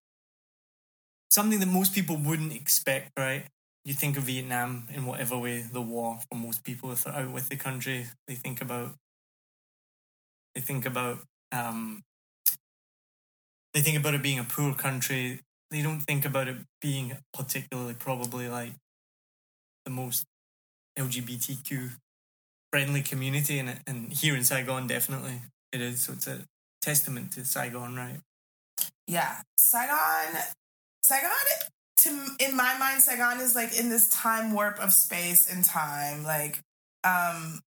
[1.35, 3.11] something that most people wouldn't expect.
[3.19, 3.45] Right?
[3.85, 7.33] You think of Vietnam in whatever way the war for most people if they're out
[7.33, 8.93] with the country, they think about
[10.55, 11.19] they think about
[11.53, 12.03] um,
[13.75, 15.41] they think about it being a poor country.
[15.71, 18.75] They don't think about it being particularly probably like
[19.85, 20.25] the most
[20.97, 21.91] LGBTQ
[22.73, 25.41] friendly community in it, and here in Saigon, definitely
[25.73, 26.05] it is.
[26.05, 26.45] So it's a
[26.81, 28.21] testament to Saigon, right?
[29.07, 30.43] Yeah, Saigon,
[31.05, 31.31] Saigon.
[31.99, 32.09] To
[32.41, 36.25] in my mind, Saigon is like in this time warp of space and time.
[36.25, 36.61] Like,
[37.05, 37.61] um,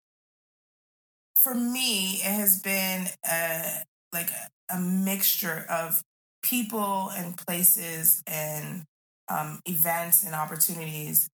[1.39, 4.29] for me, it has been a like
[4.71, 6.01] a, mixture of
[6.41, 8.83] people and places and
[9.29, 11.29] um, events and opportunities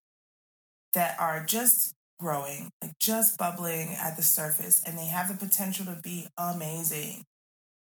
[0.94, 5.86] that are just growing, like just bubbling at the surface, and they have the potential
[5.86, 7.24] to be amazing.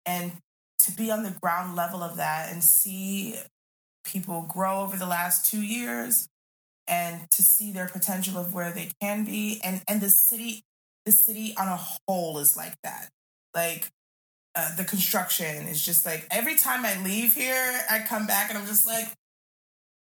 [0.04, 0.32] And
[0.80, 3.36] to be on the ground level of that and see
[4.10, 6.28] people grow over the last two years
[6.86, 9.60] and to see their potential of where they can be.
[9.62, 10.64] And and the city
[11.06, 13.08] the city on a whole is like that.
[13.54, 13.90] Like
[14.54, 18.58] uh, the construction is just like every time i leave here i come back and
[18.58, 19.06] i'm just like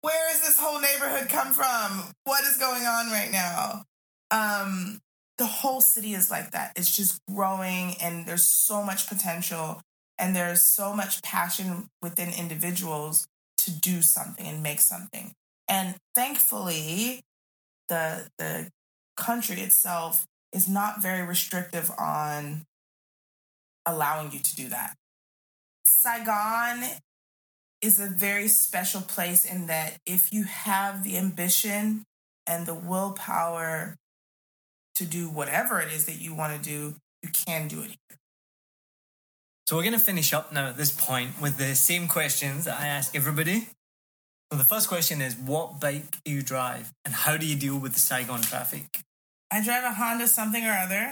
[0.02, 2.14] where is this whole neighborhood come from?
[2.24, 3.84] What is going on right now?
[4.32, 5.00] Um
[5.38, 6.74] the whole city is like that.
[6.76, 9.82] It's just growing and there's so much potential
[10.18, 13.28] and there's so much passion within individuals
[13.68, 15.34] to do something and make something.
[15.68, 17.22] And thankfully
[17.90, 18.70] the the
[19.18, 22.64] country itself is not very restrictive on
[23.86, 24.96] allowing you to do that.
[25.86, 26.84] Saigon
[27.82, 32.04] is a very special place in that if you have the ambition
[32.46, 33.98] and the willpower
[34.96, 38.18] to do whatever it is that you want to do you can do it here
[39.68, 42.80] So we're going to finish up now at this point with the same questions that
[42.80, 43.68] I ask everybody.
[44.50, 47.78] So the first question is what bike do you drive and how do you deal
[47.78, 49.02] with the Saigon traffic?
[49.52, 51.12] I drive a Honda something or other.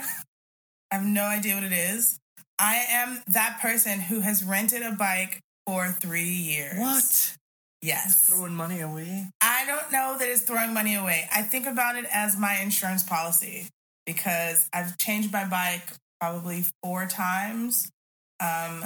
[0.90, 2.18] I have no idea what it is.
[2.58, 6.78] I am that person who has rented a bike for three years.
[6.78, 7.36] What?
[7.82, 8.24] Yes.
[8.24, 9.28] Throwing money away?
[9.42, 11.28] I don't know that it's throwing money away.
[11.30, 13.68] I think about it as my insurance policy
[14.06, 17.90] because I've changed my bike probably four times.
[18.40, 18.84] Um,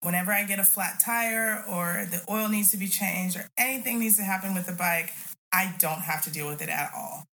[0.00, 3.98] whenever I get a flat tire or the oil needs to be changed or anything
[3.98, 5.12] needs to happen with the bike,
[5.52, 7.24] I don't have to deal with it at all.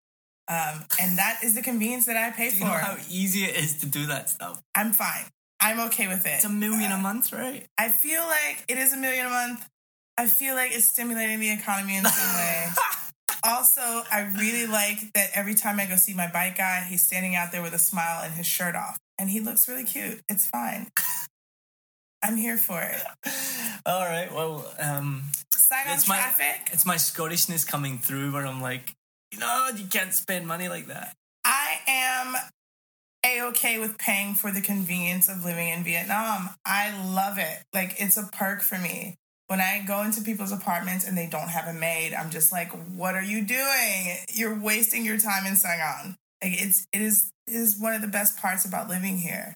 [0.49, 2.65] Um, and that is the convenience that I pay Do for.
[2.65, 4.61] know how easy it is to do that stuff?
[4.75, 5.25] I'm fine.
[5.61, 6.33] I'm okay with it.
[6.35, 7.65] It's a million Uh, a month, right?
[7.77, 9.65] I feel like it is a million a month.
[10.17, 12.67] I feel like it's stimulating the economy in some way.
[13.45, 17.35] also, I really like that every time I go see my bike guy, he's standing
[17.35, 18.99] out there with a smile and his shirt off.
[19.17, 20.21] And he looks really cute.
[20.27, 20.87] It's fine.
[22.23, 23.01] I'm here for it.
[23.85, 24.33] All right.
[24.33, 25.23] Well, um,
[25.55, 26.69] Saigon It's my- traffic.
[26.71, 28.95] it's my Scottishness coming through where I'm like,
[29.37, 31.15] no, you can't spend money like that.
[31.43, 32.35] I am
[33.25, 36.51] a okay with paying for the convenience of living in Vietnam.
[36.65, 37.63] I love it.
[37.73, 39.15] Like it's a perk for me.
[39.47, 42.71] When I go into people's apartments and they don't have a maid, I'm just like,
[42.95, 44.15] "What are you doing?
[44.33, 48.07] You're wasting your time in Saigon." Like it's it is it is one of the
[48.07, 49.55] best parts about living here.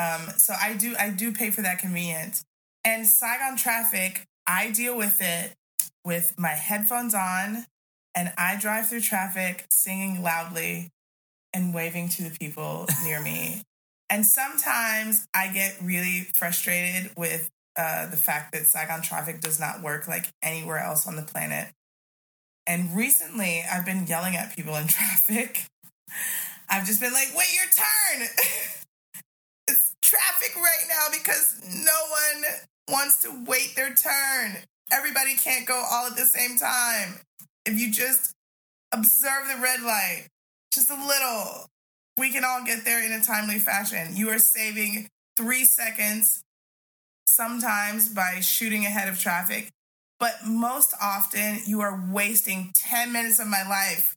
[0.00, 2.44] Um, so I do I do pay for that convenience.
[2.84, 5.54] And Saigon traffic, I deal with it
[6.04, 7.66] with my headphones on
[8.14, 10.88] and I drive through traffic singing loudly
[11.52, 13.62] and waving to the people near me.
[14.08, 19.82] And sometimes I get really frustrated with uh, the fact that Saigon traffic does not
[19.82, 21.68] work like anywhere else on the planet.
[22.66, 25.64] And recently, I've been yelling at people in traffic.
[26.68, 28.28] I've just been like, wait your turn.
[30.02, 32.44] traffic right now because no one
[32.88, 34.56] wants to wait their turn.
[34.92, 37.20] Everybody can't go all at the same time.
[37.64, 38.34] If you just
[38.92, 40.28] observe the red light,
[40.72, 41.66] just a little,
[42.16, 44.16] we can all get there in a timely fashion.
[44.16, 46.42] You are saving three seconds
[47.28, 49.70] sometimes by shooting ahead of traffic,
[50.18, 54.16] but most often you are wasting 10 minutes of my life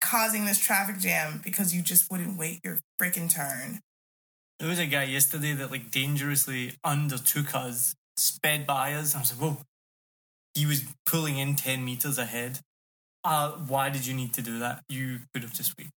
[0.00, 3.80] causing this traffic jam because you just wouldn't wait your freaking turn.
[4.64, 9.14] There was a guy yesterday that like dangerously undertook us, sped by us.
[9.14, 9.58] I was like, whoa.
[10.54, 12.60] He was pulling in 10 meters ahead.
[13.22, 14.82] Uh, why did you need to do that?
[14.88, 15.92] You could have just waited.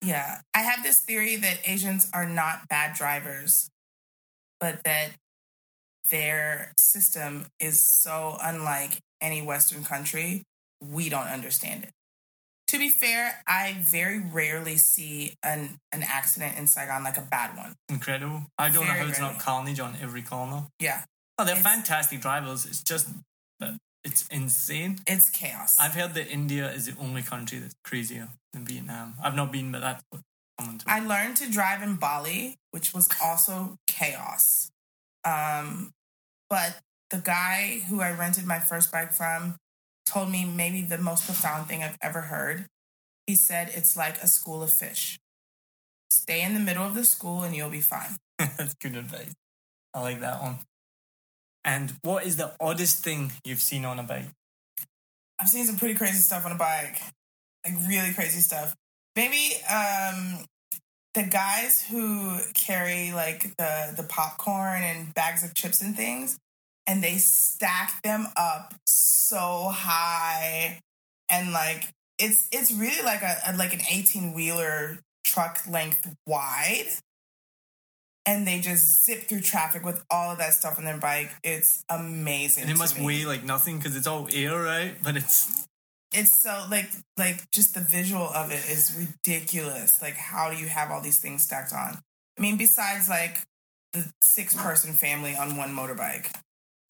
[0.00, 3.68] Yeah, I have this theory that Asians are not bad drivers,
[4.60, 5.08] but that
[6.08, 10.44] their system is so unlike any Western country,
[10.80, 11.90] we don't understand it.
[12.68, 17.56] To be fair, I very rarely see an, an accident in Saigon, like a bad
[17.56, 17.74] one.
[17.88, 18.42] Incredible.
[18.58, 19.34] I don't Very know how it's rarely.
[19.34, 20.66] not carnage on every corner.
[20.78, 21.02] Yeah,
[21.38, 22.66] Oh, they're It's- fantastic drivers.
[22.66, 23.08] It's just
[24.04, 25.00] it's insane.
[25.06, 25.76] it's chaos.
[25.78, 29.14] I've heard that India is the only country that's crazier than Vietnam.
[29.22, 30.22] I've not been, but that's what
[30.58, 34.70] someone told I learned to drive in Bali, which was also chaos.
[35.24, 35.92] Um,
[36.48, 36.78] but
[37.10, 39.56] the guy who I rented my first bike from
[40.08, 42.66] told me maybe the most profound thing I've ever heard.
[43.26, 45.18] He said it's like a school of fish.
[46.10, 48.16] Stay in the middle of the school and you'll be fine.
[48.38, 49.34] That's good advice.
[49.94, 50.58] I like that one.
[51.64, 54.26] And what is the oddest thing you've seen on a bike?
[55.38, 57.00] I've seen some pretty crazy stuff on a bike.
[57.66, 58.74] Like really crazy stuff.
[59.14, 60.46] Maybe um
[61.14, 66.38] the guys who carry like the the popcorn and bags of chips and things
[66.88, 70.80] and they stack them up so high.
[71.30, 76.88] And like it's it's really like a, a like an 18 wheeler truck length wide.
[78.26, 81.30] And they just zip through traffic with all of that stuff on their bike.
[81.42, 83.06] It's amazing And it must me.
[83.06, 84.96] weigh like nothing because it's all air, right?
[85.02, 85.66] But it's
[86.14, 90.00] it's so like like just the visual of it is ridiculous.
[90.00, 91.98] Like how do you have all these things stacked on?
[92.38, 93.42] I mean besides like
[93.92, 96.30] the six person family on one motorbike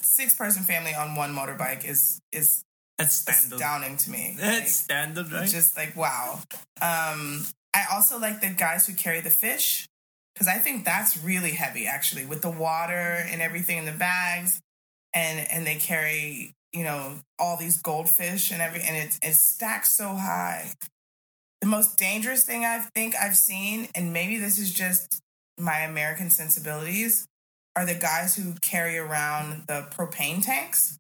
[0.01, 2.65] six person family on one motorbike is is
[2.99, 3.55] that's standard.
[3.57, 5.49] astounding to me That's Like, standard, right?
[5.49, 6.41] just like wow
[6.81, 7.45] um
[7.75, 9.89] i also like the guys who carry the fish
[10.35, 12.93] because i think that's really heavy actually with the water
[13.31, 14.61] and everything in the bags
[15.15, 19.87] and and they carry you know all these goldfish and every and it's it's stacked
[19.87, 20.73] so high
[21.61, 25.21] the most dangerous thing i think i've seen and maybe this is just
[25.59, 27.27] my american sensibilities
[27.79, 30.99] are the guys who carry around the propane tanks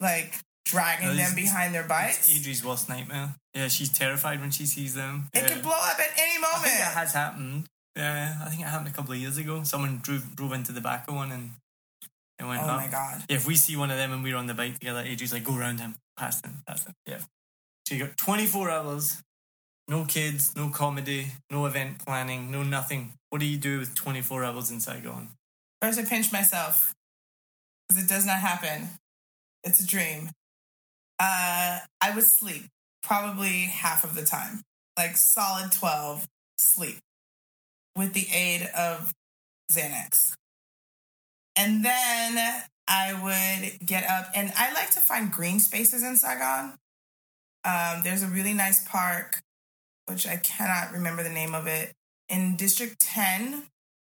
[0.00, 0.34] like
[0.64, 3.34] dragging Those- them behind their bikes Adri's worst nightmare.
[3.54, 5.28] Yeah, she's terrified when she sees them.
[5.32, 5.48] It yeah.
[5.48, 6.62] could blow up at any I moment.
[6.64, 7.66] think it has happened.
[7.94, 9.62] Yeah, I think it happened a couple of years ago.
[9.62, 11.50] Someone drove drove into the back of one and
[12.40, 12.80] it went oh up.
[12.80, 13.22] my god.
[13.28, 15.44] Yeah, if we see one of them and we're on the bike together, Adri's like,
[15.44, 16.94] go around him, past him, past him.
[17.06, 17.18] Yeah.
[17.86, 19.22] So you got 24 hours,
[19.88, 23.12] no kids, no comedy, no event planning, no nothing.
[23.30, 25.30] What do you do with 24 hours in Saigon?
[25.82, 26.94] First, I pinch myself
[27.88, 28.88] because it does not happen.
[29.62, 30.30] It's a dream.
[31.18, 32.64] Uh, I would sleep
[33.02, 34.62] probably half of the time,
[34.96, 36.26] like solid 12
[36.58, 36.98] sleep
[37.96, 39.12] with the aid of
[39.70, 40.32] Xanax.
[41.56, 46.74] And then I would get up and I like to find green spaces in Saigon.
[47.64, 49.40] Um, there's a really nice park,
[50.06, 51.92] which I cannot remember the name of it,
[52.28, 53.64] in District 10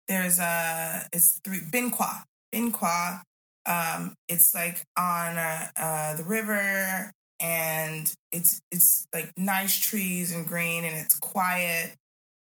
[0.09, 2.11] there's a it's three Binh Quoi.
[2.53, 3.19] Binh Quoi.
[3.65, 10.45] Um, it's like on uh, uh, the river, and it's it's like nice trees and
[10.45, 11.95] green, and it's quiet.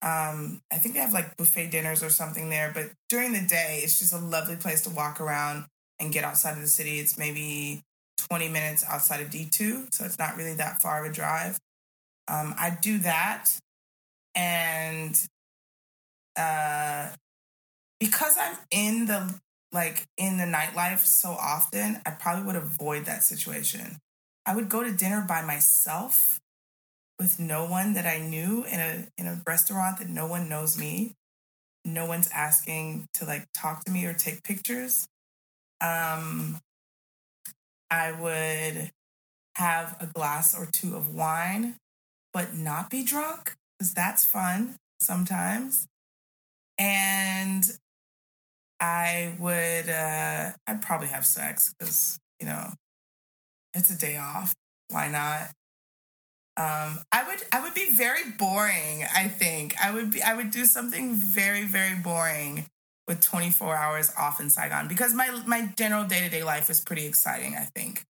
[0.02, 3.80] Um, I think they have like buffet dinners or something there, but during the day,
[3.82, 5.64] it's just a lovely place to walk around
[5.98, 6.98] and get outside of the city.
[6.98, 7.80] It's maybe
[8.28, 11.58] 20 minutes outside of D2, so it's not really that far of a drive.
[12.28, 13.50] Um, I do that,
[14.34, 15.18] and
[16.36, 17.08] uh,
[18.00, 19.34] because I'm in the
[19.72, 23.98] like in the nightlife so often, I probably would avoid that situation.
[24.46, 26.40] I would go to dinner by myself
[27.18, 30.78] with no one that I knew in a in a restaurant that no one knows
[30.78, 31.14] me.
[31.84, 35.06] No one's asking to like talk to me or take pictures.
[35.80, 36.60] Um
[37.90, 38.90] I would
[39.56, 41.76] have a glass or two of wine,
[42.34, 45.86] but not be drunk because that's fun sometimes.
[46.76, 47.64] And
[48.80, 52.72] I would, uh, I'd probably have sex because, you know,
[53.72, 54.54] it's a day off.
[54.90, 55.50] Why not?
[56.56, 59.04] Um, I would, I would be very boring.
[59.14, 62.66] I think I would be, I would do something very, very boring
[63.06, 66.80] with 24 hours off in Saigon because my my general day to day life is
[66.80, 67.54] pretty exciting.
[67.56, 68.04] I think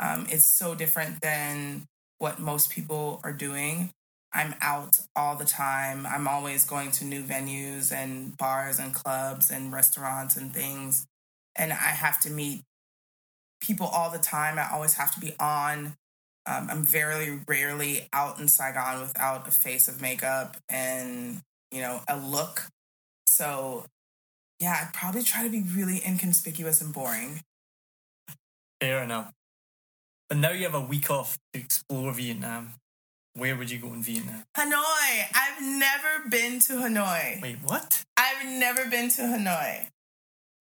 [0.00, 1.86] um, it's so different than
[2.20, 3.90] what most people are doing.
[4.32, 6.06] I'm out all the time.
[6.06, 11.06] I'm always going to new venues and bars and clubs and restaurants and things.
[11.56, 12.62] And I have to meet
[13.60, 14.58] people all the time.
[14.58, 15.94] I always have to be on.
[16.46, 21.40] Um, I'm very rarely out in Saigon without a face of makeup and,
[21.72, 22.66] you know, a look.
[23.26, 23.86] So,
[24.60, 27.40] yeah, I'd probably try to be really inconspicuous and boring.
[28.80, 29.32] Fair enough.
[30.30, 32.74] But now you have a week off to explore Vietnam.
[33.34, 34.44] Where would you go in Vietnam?
[34.56, 35.24] Hanoi.
[35.34, 37.42] I've never been to Hanoi.
[37.42, 38.04] Wait, what?
[38.16, 39.88] I've never been to Hanoi.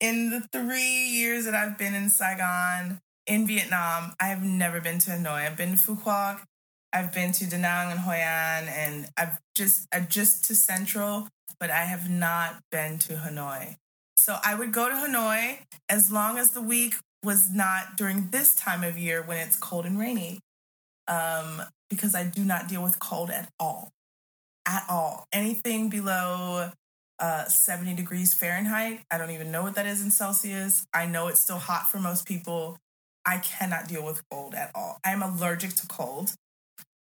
[0.01, 5.11] In the three years that I've been in Saigon, in Vietnam, I've never been to
[5.11, 5.45] Hanoi.
[5.45, 6.41] I've been to Phu Quoc,
[6.91, 11.27] I've been to Da Nang and Hoi An, and I've just I've just to Central,
[11.59, 13.75] but I have not been to Hanoi.
[14.17, 18.55] So I would go to Hanoi as long as the week was not during this
[18.55, 20.39] time of year when it's cold and rainy,
[21.07, 23.91] um, because I do not deal with cold at all,
[24.65, 25.27] at all.
[25.33, 26.71] Anything below
[27.19, 29.01] uh, 70 degrees Fahrenheit.
[29.11, 30.85] I don't even know what that is in Celsius.
[30.93, 32.77] I know it's still hot for most people.
[33.25, 34.99] I cannot deal with cold at all.
[35.03, 36.33] I'm allergic to cold.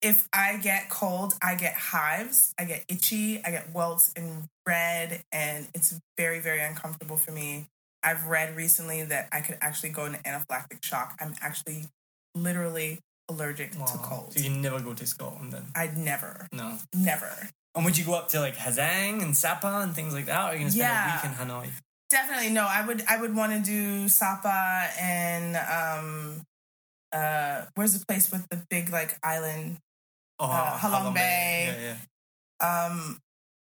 [0.02, 5.24] if I get cold, I get hives, I get itchy, I get welts and red,
[5.32, 7.68] and it's very, very uncomfortable for me.
[8.04, 11.16] I've read recently that I could actually go into anaphylactic shock.
[11.20, 11.86] I'm actually
[12.36, 13.00] literally
[13.30, 14.34] allergic to cold.
[14.34, 15.66] So you never go to Scotland then?
[15.76, 16.78] I'd never, No.
[16.94, 17.50] never.
[17.76, 20.40] And would you go up to like Ha Giang and Sapa and things like that?
[20.40, 21.14] Or are you going to spend Yeah.
[21.14, 21.70] a week in Hanoi?
[22.10, 22.66] Definitely no.
[22.68, 26.42] I would I would want to do Sapa and um
[27.14, 29.78] uh where's the place with the big like island
[30.40, 31.74] Oh, Uh, Halong Bay.
[31.80, 31.96] Yeah,
[32.62, 32.88] yeah.
[32.90, 33.18] um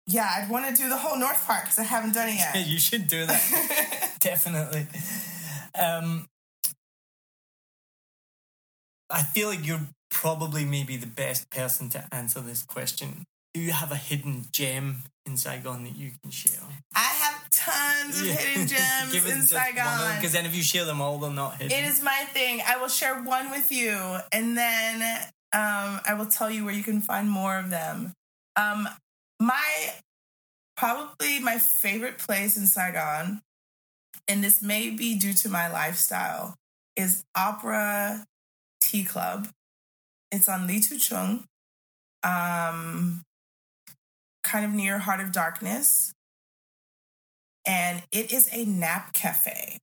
[0.06, 2.56] yeah I'd want to do the whole North Park because I haven't done it Yeah,
[2.58, 2.66] yet.
[2.72, 3.42] you should do that.
[4.20, 4.86] Definitely.
[5.78, 6.26] Um,
[9.10, 13.24] I feel like you're probably maybe the best person to answer this question.
[13.54, 16.60] Do you have a hidden gem in Saigon that you can share?
[16.94, 20.16] I have tons of hidden gems in Saigon.
[20.16, 21.76] Because then if you share them all, they're not hidden.
[21.76, 22.60] It is my thing.
[22.66, 25.02] I will share one with you, and then
[25.52, 28.12] um, I will tell you where you can find more of them.
[28.56, 28.88] Um,
[29.40, 29.92] my
[30.76, 33.42] probably my favorite place in Saigon,
[34.28, 36.54] and this may be due to my lifestyle,
[36.96, 38.26] is Opera
[38.80, 39.48] Tea Club.
[40.30, 41.44] It's on Ly Tu Trong,
[42.22, 43.22] um,
[44.44, 46.12] kind of near Heart of Darkness,
[47.66, 49.78] and it is a nap cafe.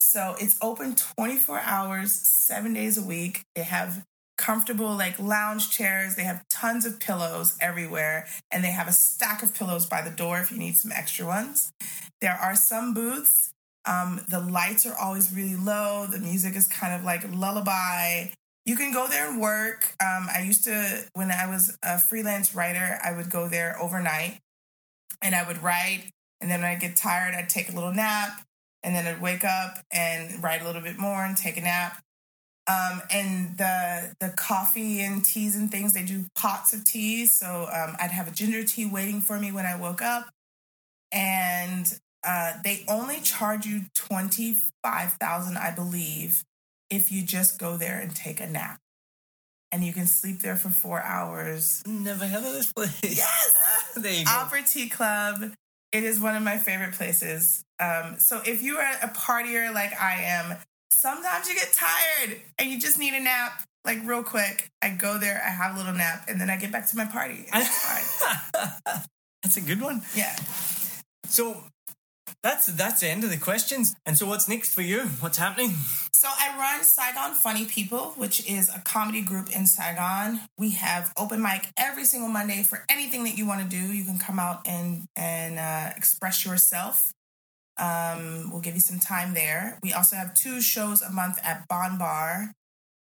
[0.00, 3.44] So it's open 24 hours, seven days a week.
[3.54, 4.04] They have
[4.36, 6.16] comfortable, like lounge chairs.
[6.16, 8.26] They have tons of pillows everywhere.
[8.50, 11.26] And they have a stack of pillows by the door if you need some extra
[11.26, 11.72] ones.
[12.20, 13.52] There are some booths.
[13.84, 16.06] Um, the lights are always really low.
[16.06, 18.26] The music is kind of like lullaby.
[18.64, 19.94] You can go there and work.
[20.00, 24.38] Um, I used to, when I was a freelance writer, I would go there overnight
[25.20, 26.10] and I would write.
[26.40, 28.42] And then when I get tired, I'd take a little nap
[28.82, 32.02] and then I'd wake up and write a little bit more and take a nap.
[32.68, 37.26] Um, and the the coffee and teas and things, they do pots of tea.
[37.26, 40.28] So um, I'd have a ginger tea waiting for me when I woke up.
[41.10, 41.92] And
[42.24, 46.44] uh, they only charge you twenty five thousand, I believe,
[46.88, 48.78] if you just go there and take a nap.
[49.72, 51.82] And you can sleep there for four hours.
[51.86, 53.00] Never heard of this place.
[53.02, 53.92] Yes!
[53.96, 54.30] there you go.
[54.30, 55.52] Opera Tea Club.
[55.92, 57.64] It is one of my favorite places.
[57.80, 60.56] Um, so if you are a partier like I am,
[60.92, 64.70] sometimes you get tired and you just need a nap, like real quick.
[64.82, 67.06] I go there, I have a little nap, and then I get back to my
[67.06, 67.46] party.
[69.42, 70.02] That's a good one.
[70.14, 70.34] Yeah.
[71.26, 71.64] So
[72.42, 73.94] that's that's the end of the questions.
[74.06, 75.00] And so what's next for you?
[75.20, 75.70] What's happening?
[76.12, 80.40] So I run Saigon Funny People, which is a comedy group in Saigon.
[80.58, 83.92] We have open mic every single Monday for anything that you want to do.
[83.92, 87.12] You can come out and and uh, express yourself.
[87.78, 89.78] Um, we'll give you some time there.
[89.82, 92.52] We also have two shows a month at Bon Bar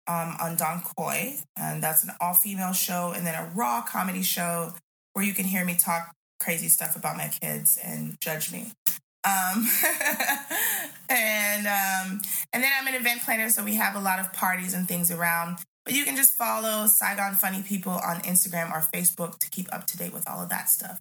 [0.07, 4.24] um, on Dong Khoi, and that's an all female show, and then a raw comedy
[4.24, 4.74] show
[5.13, 8.72] where you can hear me talk crazy stuff about my kids and judge me.
[9.24, 9.68] Um,
[11.09, 12.22] and um,
[12.53, 15.11] and then I'm an event planner, so we have a lot of parties and things
[15.11, 15.57] around.
[15.86, 19.88] But you can just follow Saigon Funny People on Instagram or Facebook to keep up
[19.88, 20.99] to date with all of that stuff.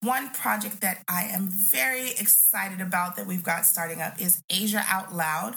[0.00, 4.84] One project that I am very excited about that we've got starting up is Asia
[4.88, 5.56] Out Loud,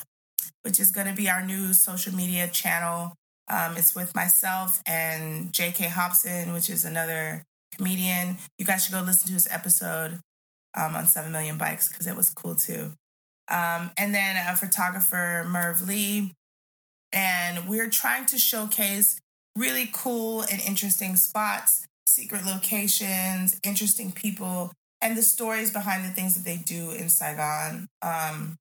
[0.64, 3.14] which is going to be our new social media channel.
[3.50, 5.90] Um, it's with myself and J.K.
[5.90, 7.44] Hobson, which is another
[7.76, 8.38] comedian.
[8.58, 10.20] You guys should go listen to his episode
[10.76, 12.94] um, on 7 Million Bikes because it was cool too.
[13.50, 16.34] Um, and then a photographer, Merv Lee.
[17.14, 19.20] And we're trying to showcase
[19.56, 26.34] really cool and interesting spots, secret locations, interesting people, and the stories behind the things
[26.36, 28.58] that they do in Saigon um,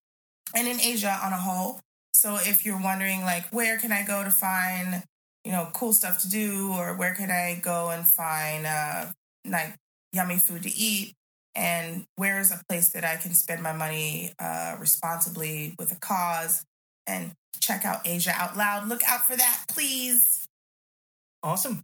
[0.54, 1.80] and in Asia on a whole.
[2.14, 5.02] So if you're wondering, like, where can I go to find,
[5.44, 9.06] you know, cool stuff to do, or where can I go and find, uh,
[9.46, 9.74] like,
[10.12, 11.14] yummy food to eat,
[11.54, 16.64] and where's a place that I can spend my money uh, responsibly with a cause,
[17.06, 18.88] and check out Asia Out Loud.
[18.88, 20.46] Look out for that, please.
[21.42, 21.82] Awesome.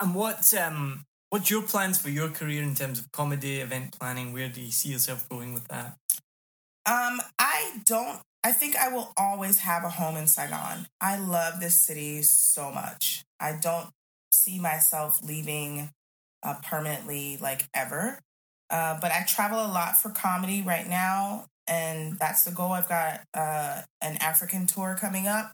[0.00, 4.32] And what um what's your plans for your career in terms of comedy, event planning?
[4.32, 5.96] Where do you see yourself going with that?
[6.86, 8.20] Um, I don't.
[8.44, 10.86] I think I will always have a home in Saigon.
[11.00, 13.24] I love this city so much.
[13.40, 13.88] I don't
[14.32, 15.90] see myself leaving
[16.42, 18.18] uh, permanently, like ever.
[18.68, 22.72] Uh, but I travel a lot for comedy right now, and that's the goal.
[22.72, 25.52] I've got uh, an African tour coming up,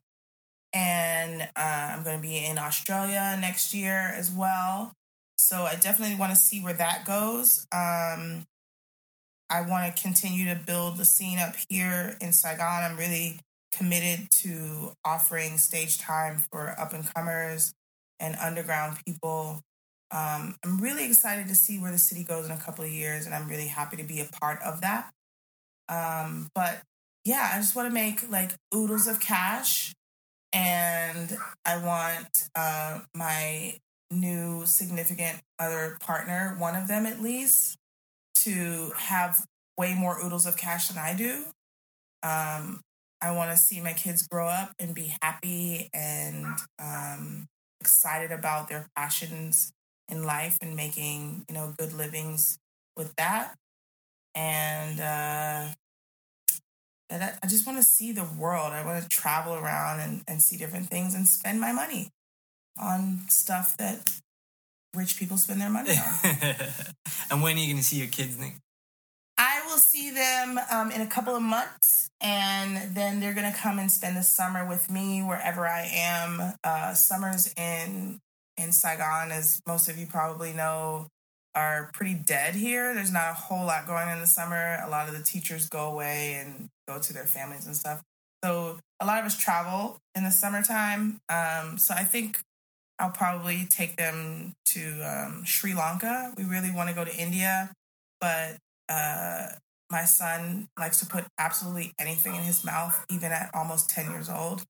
[0.73, 4.93] and uh, I'm going to be in Australia next year as well.
[5.39, 7.66] So I definitely want to see where that goes.
[7.73, 8.45] Um,
[9.49, 12.85] I want to continue to build the scene up here in Saigon.
[12.85, 13.41] I'm really
[13.73, 17.73] committed to offering stage time for up and comers
[18.21, 19.61] and underground people.
[20.12, 23.27] Um, I'm really excited to see where the city goes in a couple of years,
[23.27, 25.11] and I'm really happy to be a part of that.
[25.89, 26.83] Um, but
[27.25, 29.93] yeah, I just want to make like oodles of cash,
[30.53, 33.78] and I want uh, my
[34.11, 37.76] new significant other partner, one of them at least,
[38.36, 39.44] to have
[39.78, 41.44] way more oodles of cash than I do.
[42.22, 42.80] Um,
[43.22, 46.46] I want to see my kids grow up and be happy and
[46.78, 47.46] um,
[47.80, 49.72] excited about their passions
[50.09, 52.59] in life and making you know good livings
[52.96, 53.55] with that.
[54.34, 55.74] And uh,
[57.11, 58.72] I, I just want to see the world.
[58.72, 62.11] I want to travel around and, and see different things and spend my money
[62.80, 64.11] on stuff that
[64.94, 66.30] rich people spend their money on.
[67.30, 68.54] and when are you going to see your kids, Nick?
[69.42, 73.78] I will see them um, in a couple of months, and then they're gonna come
[73.78, 76.52] and spend the summer with me wherever I am.
[76.62, 78.20] Uh, summers in
[78.58, 81.08] in Saigon, as most of you probably know,
[81.55, 82.94] are pretty dead here.
[82.94, 84.78] There's not a whole lot going on in the summer.
[84.84, 88.03] A lot of the teachers go away and go to their families and stuff.
[88.44, 91.20] So a lot of us travel in the summertime.
[91.28, 92.40] Um, so I think
[92.98, 96.32] I'll probably take them to um, Sri Lanka.
[96.36, 97.70] We really want to go to India,
[98.20, 98.57] but
[98.88, 99.48] uh,
[99.90, 104.28] my son likes to put absolutely anything in his mouth, even at almost 10 years
[104.28, 104.64] old.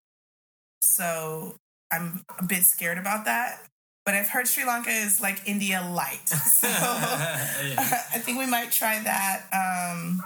[0.83, 1.57] So
[1.93, 3.70] I'm a bit scared about that.
[4.05, 6.29] But I've heard Sri Lanka is like India light.
[6.61, 9.47] So I think we might try that.
[9.53, 10.23] Um,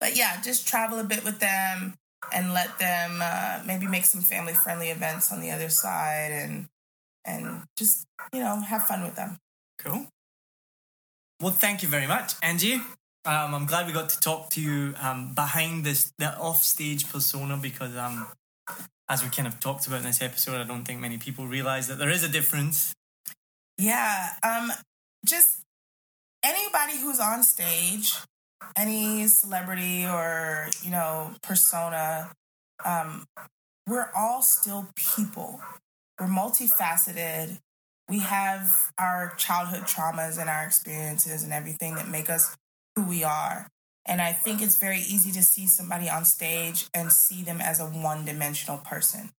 [0.00, 1.94] but yeah, just travel a bit with them
[2.32, 6.66] and let them uh, maybe make some family friendly events on the other side and
[7.24, 9.38] and just you know have fun with them.
[9.78, 10.06] Cool.
[11.40, 12.80] Well, thank you very much, Angee.
[13.24, 17.56] Um, I'm glad we got to talk to you um, behind this the off-stage persona
[17.56, 18.26] because, um,
[19.08, 21.88] as we kind of talked about in this episode, I don't think many people realize
[21.88, 22.94] that there is a difference.
[23.78, 24.72] Yeah, um,
[25.26, 25.62] just
[26.44, 28.14] anybody who's on stage,
[28.76, 32.30] any celebrity or you know persona,
[32.84, 33.26] um,
[33.86, 35.60] we're all still people.
[36.20, 37.58] We're multifaceted.
[38.08, 42.56] We have our childhood traumas and our experiences and everything that make us
[42.94, 43.68] who we are.
[44.06, 47.80] And I think it's very easy to see somebody on stage and see them as
[47.80, 49.30] a one dimensional person.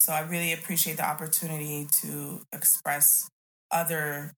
[0.00, 3.30] So I really appreciate the opportunity to express
[3.70, 4.32] other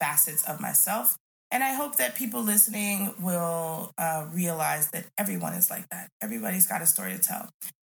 [0.00, 1.16] facets of myself.
[1.50, 6.08] And I hope that people listening will uh, realize that everyone is like that.
[6.20, 7.48] Everybody's got a story to tell.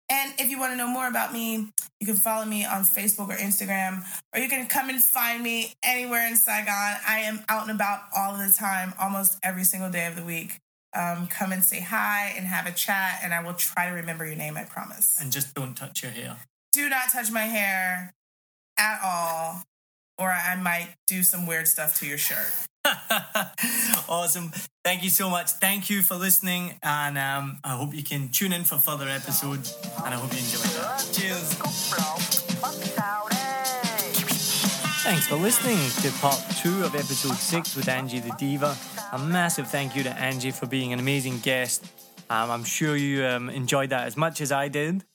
[0.10, 1.68] And if you want to know more about me,
[2.00, 5.74] you can follow me on Facebook or Instagram, or you can come and find me
[5.84, 6.98] anywhere in Saigon.
[7.06, 10.60] I am out and about all the time, almost every single day of the week.
[10.94, 14.26] Um, come and say hi and have a chat, and I will try to remember
[14.26, 15.18] your name, I promise.
[15.22, 16.38] And just don't touch your hair.
[16.72, 18.14] Do not touch my hair
[18.78, 19.64] at all,
[20.18, 22.52] or I might do some weird stuff to your shirt.
[24.10, 24.52] awesome.
[24.84, 25.52] Thank you so much.
[25.52, 26.80] Thank you for listening.
[26.82, 29.78] And um, I hope you can tune in for further episodes.
[29.98, 31.10] And I hope you enjoy that.
[31.12, 32.17] Cheers.
[35.08, 38.76] Thanks for listening to part two of episode six with Angee the Diva.
[39.14, 41.86] A massive thank you to Angee for being an amazing guest.
[42.30, 45.06] Um, I'm sure you um, enjoyed that as much as I did.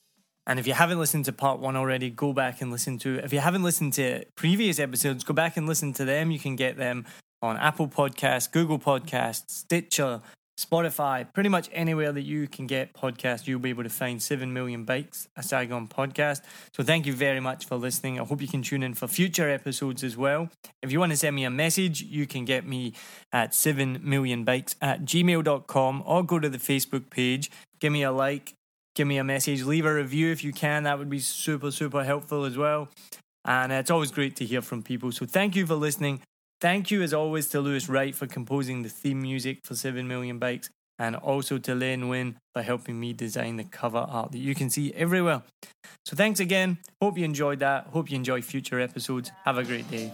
[0.47, 3.19] And if you haven't listened to part one already, go back and listen to.
[3.23, 6.31] If you haven't listened to previous episodes, go back and listen to them.
[6.31, 7.05] You can get them
[7.43, 10.21] on Apple Podcasts, Google Podcasts, Stitcher,
[10.65, 14.51] Spotify, pretty much anywhere that you can get podcasts, you'll be able to find 7
[14.53, 16.41] Million Bikes, a Saigon podcast.
[16.75, 18.19] So thank you very much for listening.
[18.19, 20.49] I hope you can tune in for future episodes as well.
[20.81, 22.93] If you want to send me a message, you can get me
[23.31, 28.11] at 7 million bikes at gmail.com or go to the Facebook page, give me a
[28.11, 28.53] like,
[28.95, 30.83] give me a message, leave a review if you can.
[30.83, 32.89] That would be super, super helpful as well.
[33.45, 35.11] And it's always great to hear from people.
[35.11, 36.21] So thank you for listening.
[36.63, 40.39] Thank you, as always, to Lewis Wright for composing the theme music for 7 Million
[40.39, 44.55] Bikes, and also to Len Wynn for helping me design the cover art that you
[44.55, 45.41] can see everywhere.
[46.05, 46.77] So, thanks again.
[47.01, 47.87] Hope you enjoyed that.
[47.87, 49.29] Hope you enjoy future episodes.
[49.43, 50.13] Have a great day.